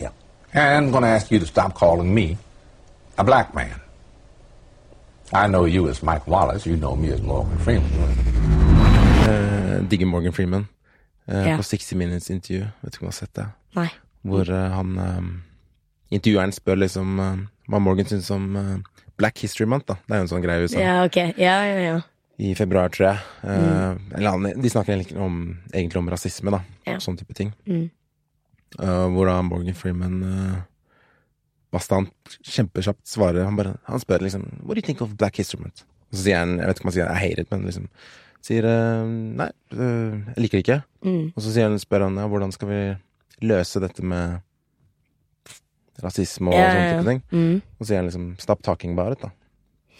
[0.00, 0.10] Yeah.
[0.52, 2.38] And I'm going to ask you to stop calling me
[3.18, 3.80] a black man.
[5.32, 6.66] I know you as Mike Wallace.
[6.66, 7.90] You know me as Morgan Freeman.
[9.88, 10.68] Digger Morgan Freeman.
[11.24, 11.56] Ja.
[11.56, 12.66] På 60 Minutes intervju.
[12.80, 13.46] Vet ikke om du har sett det?
[13.74, 13.88] Nei.
[14.22, 15.22] Hvor eh, han eh,
[16.10, 17.18] Intervjueren spør liksom
[17.70, 19.98] hva Morgan syns om eh, Black History Month, da.
[20.04, 20.82] Det er jo en sånn greie i USA.
[20.82, 21.18] Ja, ok.
[21.40, 21.96] Ja, ja, ja.
[22.36, 23.20] I februar, tror jeg.
[23.48, 24.00] Mm.
[24.18, 25.36] eller de snakker egentlig om,
[25.72, 26.60] egentlig om rasisme, da.
[26.84, 26.98] Ja.
[27.00, 27.54] Sånne type ting.
[27.64, 27.86] Mm.
[28.76, 30.58] Uh, hvor da Morgan Freeman uh,
[31.72, 32.12] bastant,
[32.44, 35.86] kjempekjapt svarer han, bare, han spør liksom What do you think of Black History Month?
[36.10, 37.88] Og så sier han, jeg vet ikke om han sier I hate it, men liksom
[38.46, 40.80] sier uh, nei, uh, jeg liker det ikke.
[41.06, 41.22] Mm.
[41.32, 42.82] Og så sier han, spør han ja, hvordan skal vi
[43.46, 44.42] løse dette med
[46.02, 47.22] rasisme og Ja, sånne type ting.
[47.32, 47.62] Mm.
[47.80, 49.30] Og så sier han liksom stop talking about it, da.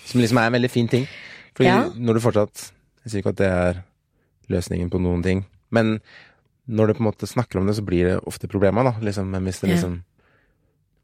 [0.07, 1.07] Som liksom er en veldig fin ting.
[1.55, 1.88] Fordi Ja.
[1.88, 2.72] når du fortsatt
[3.05, 3.82] Jeg sier ikke at det er
[4.51, 6.01] løsningen på noen ting, men
[6.68, 8.92] når du på en måte snakker om det, så blir det ofte problemer, da.
[9.01, 10.03] Liksom, men hvis det liksom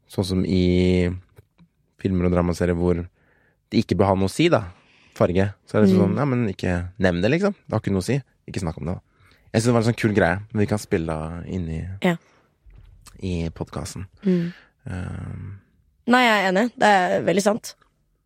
[0.09, 1.09] Sånn som i
[1.97, 4.65] filmer og dramaserier hvor det ikke bør ha noe å si, da.
[5.15, 5.53] Farge.
[5.65, 6.13] Så er det liksom Mm.
[6.13, 7.53] sånn Ja, men ikke nevn det, liksom.
[7.53, 8.21] Det har ikke noe å si.
[8.47, 9.01] Ikke snakk om det, da.
[9.53, 12.17] Jeg syns det var en sånn kul greie, men vi kan spille da inni Ja.
[13.21, 14.07] i podkasten.
[14.25, 14.53] Mm.
[14.89, 15.59] Um,
[16.11, 16.65] Nei, jeg er enig.
[16.75, 17.75] Det er veldig sant.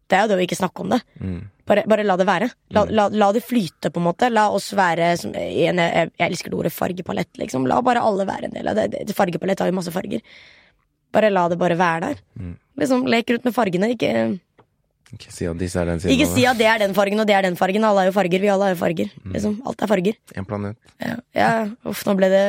[0.08, 1.02] Det er jo det å ikke snakke om det.
[1.22, 1.40] mm.
[1.68, 2.46] Bare, bare la det være.
[2.72, 4.30] La, la, la det flyte, på en måte.
[4.32, 7.66] La oss være som, en, jeg, jeg elsker det ordet fargepalett, liksom.
[7.68, 8.86] La bare alle være en del av det.
[8.94, 9.16] det.
[9.18, 10.24] Fargepalett har jo masse farger.
[11.12, 12.22] Bare la det bare være der.
[12.40, 12.54] Mm.
[12.80, 13.90] Liksom, Lek rundt med fargene.
[13.98, 14.14] Ikke,
[15.12, 17.28] Ikke si at disse er den siden ikke si at det er den fargen og
[17.28, 17.84] det er den fargen.
[17.92, 18.40] Alle er jo farger.
[18.48, 19.12] Vi alle er jo farger.
[19.36, 20.18] Liksom, alt er farger.
[20.40, 20.80] En planet.
[21.04, 21.52] Ja, ja.
[21.84, 22.44] Uff, nå ble det,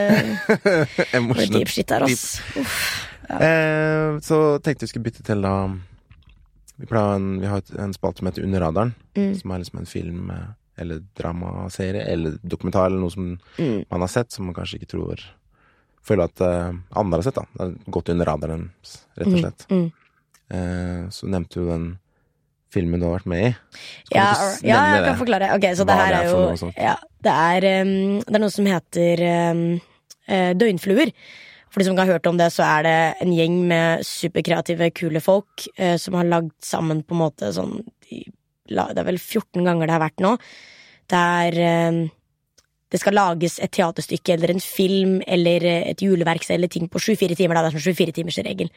[1.18, 1.58] Emotional.
[1.58, 2.38] deep shit her, ass.
[2.54, 3.17] Uff.
[3.28, 5.54] Eh, så tenkte vi skulle bytte til da
[6.78, 9.34] Vi, en, vi har et, en spalte som heter Under radaren, Mm.
[9.40, 10.46] som er liksom en film eh,
[10.78, 13.84] eller dramaserie eller dokumentar eller noe som Mm.
[13.90, 15.24] man har sett, som man kanskje ikke tror
[16.08, 17.42] Føler at uh, andre har sett, da.
[17.52, 18.70] Det har gått under radaren,
[19.18, 19.64] rett og slett.
[19.68, 19.92] Mm.
[20.48, 21.98] Eh, så nevnte du den
[22.72, 23.50] filmen du har vært med i.
[24.14, 24.30] Ja,
[24.62, 25.18] ja, jeg kan det?
[25.18, 25.50] forklare.
[25.58, 29.22] Ok, så det her er jo ja, det, er, um, det er noe som heter
[29.52, 29.62] um,
[30.62, 31.12] døgnfluer.
[31.78, 34.88] For de som ikke har hørt om det, så er det en gjeng med superkreative,
[34.98, 37.76] kule folk eh, som har lagd sammen på en måte sånn
[38.08, 38.24] de,
[38.66, 40.32] Det er vel 14 ganger det har vært nå.
[41.14, 42.00] Der eh,
[42.90, 46.98] det skal lages et teaterstykke eller en film eller eh, et juleverksted eller ting på
[46.98, 47.54] 24 timer.
[47.54, 47.68] Da.
[47.68, 48.74] Det er sånn 24 timers regel.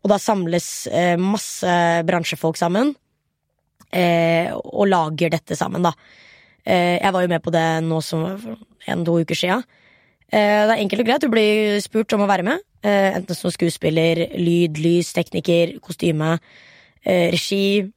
[0.00, 1.76] Og da samles eh, masse
[2.08, 2.94] bransjefolk sammen
[3.92, 5.92] eh, og lager dette sammen, da.
[6.64, 8.24] Eh, jeg var jo med på det nå som
[8.88, 9.60] en-to uker sia.
[10.32, 11.24] Eh, det er enkelt og greit.
[11.24, 12.64] Du blir spurt om å være med.
[12.82, 16.38] Eh, enten som skuespiller, lyd, lys, tekniker, kostyme,
[17.04, 17.92] eh, regi,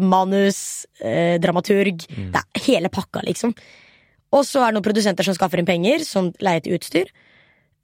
[0.00, 1.40] manus, dramaturg.
[1.40, 2.06] dramaturg.
[2.32, 3.54] Det er hele pakka, liksom.
[4.32, 7.06] Og så er det noen produsenter som skaffer inn penger, som leier til utstyr.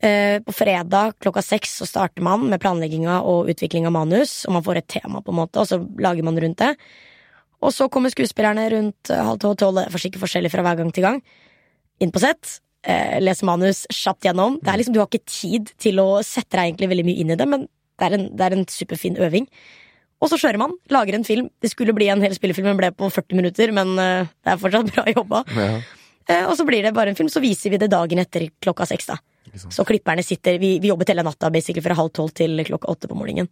[0.01, 4.63] På fredag klokka seks så starter man med planlegginga og utvikling av manus, og man
[4.63, 6.77] får et tema, på en måte, og så lager man rundt det.
[7.61, 10.93] Og så kommer skuespillerne rundt halv tolv, tolv, det er sikkert forskjellig fra hver gang
[10.93, 11.23] til gang.
[12.01, 14.59] Inn på sett, eh, lese manus kjapt gjennom.
[14.63, 17.35] Det er liksom, Du har ikke tid til å sette deg egentlig veldig mye inn
[17.35, 17.69] i det, men
[17.99, 19.49] det er en, det er en superfin øving.
[20.19, 21.47] Og så kjører man, lager en film.
[21.63, 24.63] Det skulle bli en hel spillefilm, den ble på 40 minutter, men eh, det er
[24.63, 25.45] fortsatt bra jobba.
[25.55, 25.69] Ja.
[26.29, 28.87] Eh, og så blir det bare en film, så viser vi det dagen etter klokka
[28.89, 29.13] seks.
[29.13, 29.19] da
[29.73, 33.09] Så klipperne sitter Vi, vi jobbet hele natta basically fra halv tolv til klokka åtte
[33.11, 33.49] på morgenen.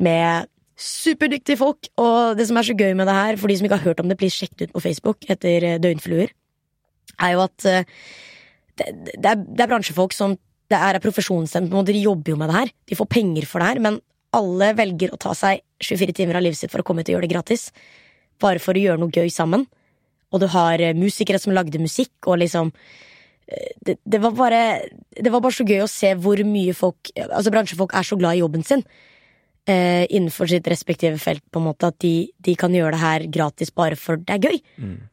[0.00, 0.48] Med
[0.80, 1.90] superdyktige folk.
[2.00, 4.02] Og det som er så gøy med det her, for de som ikke har hørt
[4.02, 6.32] om det, please sjekk det ut på Facebook etter eh, Døgnfluer,
[7.20, 8.00] er jo at eh,
[8.80, 10.36] det, er, det er bransjefolk som
[10.70, 12.68] Det er en de jobber jo med det her.
[12.86, 14.00] De får penger for det her, men
[14.30, 17.16] alle velger å ta seg 24 timer av livet sitt for å komme ut og
[17.16, 17.72] gjøre det gratis.
[18.38, 19.66] Bare for å gjøre noe gøy sammen.
[20.30, 24.62] Og du har eh, musikere som lagde musikk, og liksom eh, det, det, var bare,
[25.10, 28.38] det var bare så gøy å se hvor mye folk Altså bransjefolk er så glad
[28.38, 28.86] i jobben sin
[29.70, 32.12] eh, innenfor sitt respektive felt, på en måte at de,
[32.42, 34.58] de kan gjøre det her gratis bare for det er gøy.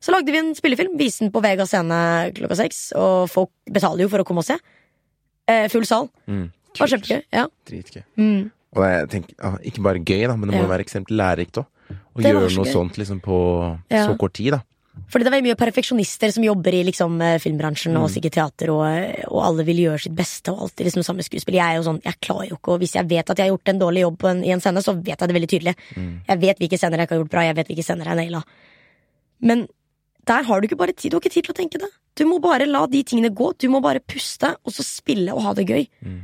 [0.03, 2.01] Så lagde vi en spillefilm, viste den på Vega scene
[2.37, 4.57] klokka seks, og folk betaler jo for å komme og se.
[5.47, 6.09] Eh, full sal.
[6.27, 6.47] Mm.
[6.73, 7.21] Det var kjempegøy.
[7.33, 7.47] Ja.
[7.69, 8.03] Dritgøy.
[8.19, 8.51] Mm.
[8.77, 10.73] Og jeg tenker, ikke bare gøy, da, men det må jo Ja.
[10.75, 11.65] være ekstremt lærerikt òg.
[12.17, 12.73] Å gjøre noe gøy.
[12.73, 13.37] sånt liksom på
[13.89, 14.07] Ja.
[14.09, 14.61] så kort tid, da.
[15.07, 18.01] Fordi det er veldig mye perfeksjonister som jobber i liksom, eh, filmbransjen Mm.
[18.03, 21.23] og sikkert teater, og, eh, og alle vil gjøre sitt beste og alltid liksom samme
[21.23, 21.55] skuespill.
[21.55, 23.57] Jeg er jo sånn, jeg klarer jo ikke, og hvis jeg vet at jeg har
[23.57, 25.75] gjort en dårlig jobb en, i en scene, så vet jeg det veldig tydelig.
[25.95, 26.21] Mm.
[26.27, 28.43] Jeg vet hvilke scener jeg ikke har gjort bra, jeg vet hvilke scener jeg naila.
[29.41, 29.67] Men
[30.27, 31.89] der har du ikke bare tid, du har ikke tid til å tenke det.
[32.17, 35.43] Du må bare la de tingene gå, du må bare puste, og så spille og
[35.45, 35.87] ha det gøy.
[36.03, 36.21] Mm.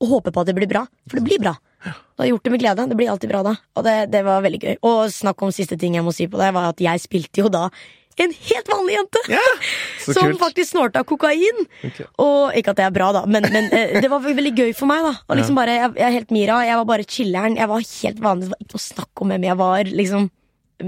[0.00, 1.56] Og håpe på at det blir bra, for det blir bra.
[1.82, 3.54] Du har gjort det med glede, det blir alltid bra da.
[3.76, 4.76] Og det, det var veldig gøy.
[4.84, 7.48] Og snakk om siste ting jeg må si på det, var at jeg spilte jo
[7.48, 7.70] da
[8.24, 9.22] en helt vanlig jente!
[10.04, 10.40] Så som kult.
[10.42, 11.62] faktisk snorta kokain.
[11.86, 12.06] Okay.
[12.22, 14.90] Og ikke at det er bra, da, men, men eh, det var veldig gøy for
[14.90, 15.04] meg.
[15.06, 17.56] da Og liksom bare, jeg, jeg er helt Mira, jeg var bare chiller'n.
[17.60, 20.28] Jeg var helt vanlig, det var ikke noe snakk om hvem jeg var, liksom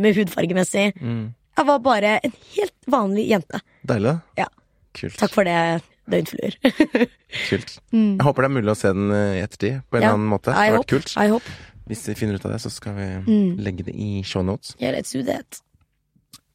[0.02, 0.86] med hudfargemessig.
[1.00, 1.22] Mm.
[1.58, 3.58] Jeg var bare en helt vanlig jente.
[3.88, 4.14] Deilig.
[4.40, 4.46] Ja.
[4.96, 5.16] Kult.
[5.20, 5.56] Takk for det,
[6.12, 6.56] døgnfluer.
[7.48, 7.74] Kult.
[7.92, 10.14] Jeg håper det er mulig å se den eh, i ettertid, på en Ja.
[10.16, 10.48] annen måte.
[10.52, 11.52] Det har vært kult.
[11.90, 13.56] Hvis vi finner ut av det, så skal vi Mm.
[13.60, 14.76] legge det i show notes.
[14.80, 15.60] Yeah, let's do that.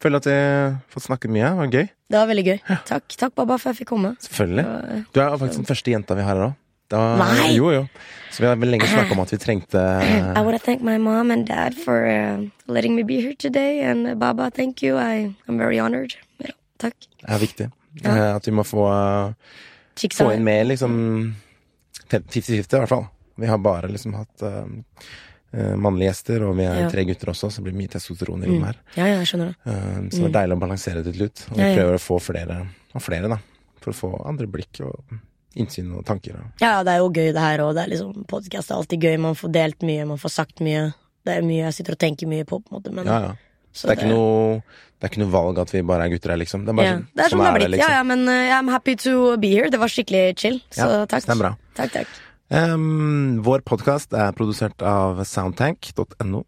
[0.04, 1.50] Føler at vi har fått snakket mye.
[1.50, 1.90] Det var gøy.
[2.08, 2.58] Det var veldig gøy.
[2.86, 4.14] Takk, takk Baba, for jeg fikk komme.
[4.24, 4.66] Selvfølgelig.
[4.70, 6.64] Og, Du er faktisk den første jenta vi har her òg.
[6.88, 7.50] Nei!
[7.52, 7.82] Jo, jo.
[8.32, 9.82] Så vi har vel lenge snakka om at vi trengte
[10.38, 13.82] I want to thank my mom and dad for uh, letting me be here today.
[13.84, 14.96] And uh, Baba, thank you.
[14.96, 16.16] I, I'm very honored.
[16.40, 16.96] Ja, takk.
[17.20, 17.72] Det er viktig.
[18.04, 18.16] Ja.
[18.16, 18.86] Eh, At vi må få,
[20.14, 21.36] få inn mer, liksom
[22.12, 23.08] 50-50, i hvert fall.
[23.38, 25.10] Vi har bare liksom hatt eh, eh,
[25.54, 26.90] mannlige gjester, og vi er Ja.
[26.90, 28.54] tre gutter også, så det blir mye testosteron i Mm.
[28.54, 28.76] rommet her.
[28.96, 29.56] Ja, ja, jeg skjønner det.
[29.66, 31.46] Eh, Så det er deilig å balansere det litt ut.
[31.52, 33.38] Og vi prøver å få flere og flere, da.
[33.82, 35.00] For å få andre blikk og
[35.56, 36.34] innsyn og tanker.
[36.36, 36.46] Og.
[36.62, 37.76] Ja, det er jo gøy det her òg.
[37.88, 39.20] Liksom, Podkast er alltid gøy.
[39.20, 40.94] Man får delt mye, man får sagt mye.
[41.26, 42.92] Det er mye jeg sitter og tenker mye på, på en måte.
[42.94, 43.32] Men, Ja, ja.
[43.74, 44.64] så Det er, ikke noe,
[45.00, 46.66] det er ikke noe valg at vi bare er gutter her, liksom.
[46.66, 46.94] Det er bare ja.
[46.98, 47.72] sånn, Det er sånn det er blitt.
[47.72, 47.90] liksom.
[47.90, 49.70] Ja, ja, men uh, I'm happy to be here.
[49.70, 50.62] Det var skikkelig chill.
[50.72, 51.26] Så Ja, takk.
[51.26, 51.58] det er bra.
[51.76, 52.08] Takk, takk.
[52.48, 56.46] Ehm, vår podkast er produsert av soundtank.no.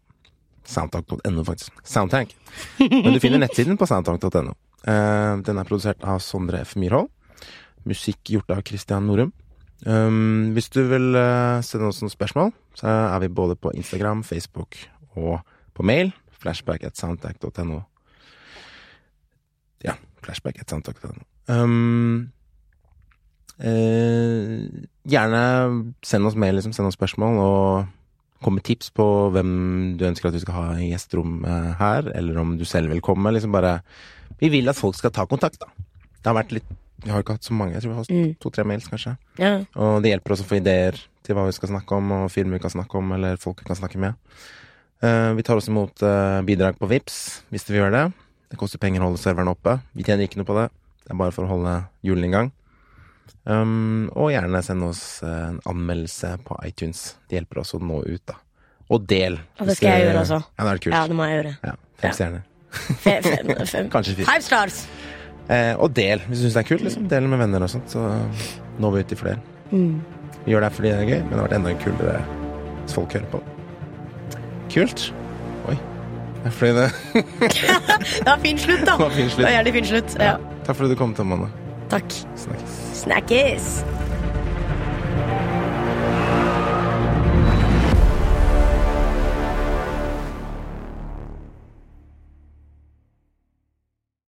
[0.64, 1.76] Soundtank.no, faktisk.
[1.84, 2.32] Soundtank.
[2.78, 4.54] Men du finner nettsiden på soundtank.no.
[4.80, 6.72] Uh, den er produsert av Sondre F.
[6.80, 7.10] Myrhold.
[7.88, 9.34] Musikk gjort av Christian Norum.
[9.84, 14.24] Um, hvis du vil uh, sende oss noen spørsmål, så er vi både på Instagram,
[14.24, 14.78] Facebook
[15.20, 15.40] og
[15.76, 16.14] på mail.
[16.40, 17.82] Flashback at soundtank.no.
[19.84, 21.26] Ja, flashback at soundtank.no.
[21.50, 22.30] Um,
[23.60, 24.66] Eh,
[25.10, 25.42] gjerne
[26.06, 27.88] send oss mail, liksom, send oss spørsmål, og
[28.44, 29.04] kom med tips på
[29.34, 29.50] hvem
[30.00, 33.32] du ønsker at vi skal ha i gjesterommet her, eller om du selv vil komme.
[33.36, 33.80] Liksom bare
[34.40, 35.66] Vi vil at folk skal ta kontakt, da.
[36.22, 36.64] Det har vært litt
[37.04, 38.36] Vi har ikke hatt så mange, jeg tror vi har Mm.
[38.40, 39.16] to-tre mails, kanskje.
[39.38, 39.64] Ja.
[39.74, 40.92] Og det hjelper oss å få ideer
[41.22, 43.64] til hva vi skal snakke om, og film vi kan snakke om, eller folk vi
[43.64, 44.14] kan snakke med.
[45.02, 48.12] Eh, vi tar også imot eh, bidrag på Vips hvis du vil gjøre det.
[48.50, 49.80] Det koster penger å holde serveren oppe.
[49.96, 50.70] Vi tjener ikke noe på det.
[51.04, 52.52] Det er bare for å holde hjulene i gang.
[53.50, 57.16] Um, og gjerne send oss eh, en anmeldelse på iTunes.
[57.28, 58.36] Det hjelper oss å nå ut, da.
[58.90, 59.38] Og del.
[59.60, 60.40] Og det skal jeg gjøre også.
[60.58, 60.94] Ja, det er kult.
[60.96, 61.52] ja, det må jeg gjøre.
[61.64, 62.14] Ja, fem Ja.
[62.18, 62.46] stjerner.
[63.94, 64.26] Kanskje fire.
[64.26, 64.80] Five stars!
[65.50, 66.82] Eh, og del, hvis du syns det er kult.
[66.86, 68.04] liksom Del med venner og sånt, så
[68.82, 69.40] når vi ut til flere.
[69.70, 69.96] Mm.
[70.46, 72.20] Gjør det fordi det er gøy, men det har vært enda kulere
[72.84, 73.40] hvis folk hører på.
[74.74, 75.08] Kult.
[75.70, 75.74] Oi.
[76.40, 76.86] Det er fordi det
[78.24, 78.94] Det var fin slutt, da.
[78.96, 80.14] var fin Det var jævlig fin slutt.
[80.22, 80.36] Ja.
[80.66, 81.50] Takk for at du kom til, Amanda.
[81.90, 82.14] Takk.
[82.38, 82.78] Snakkes.
[83.00, 83.82] Snakkes!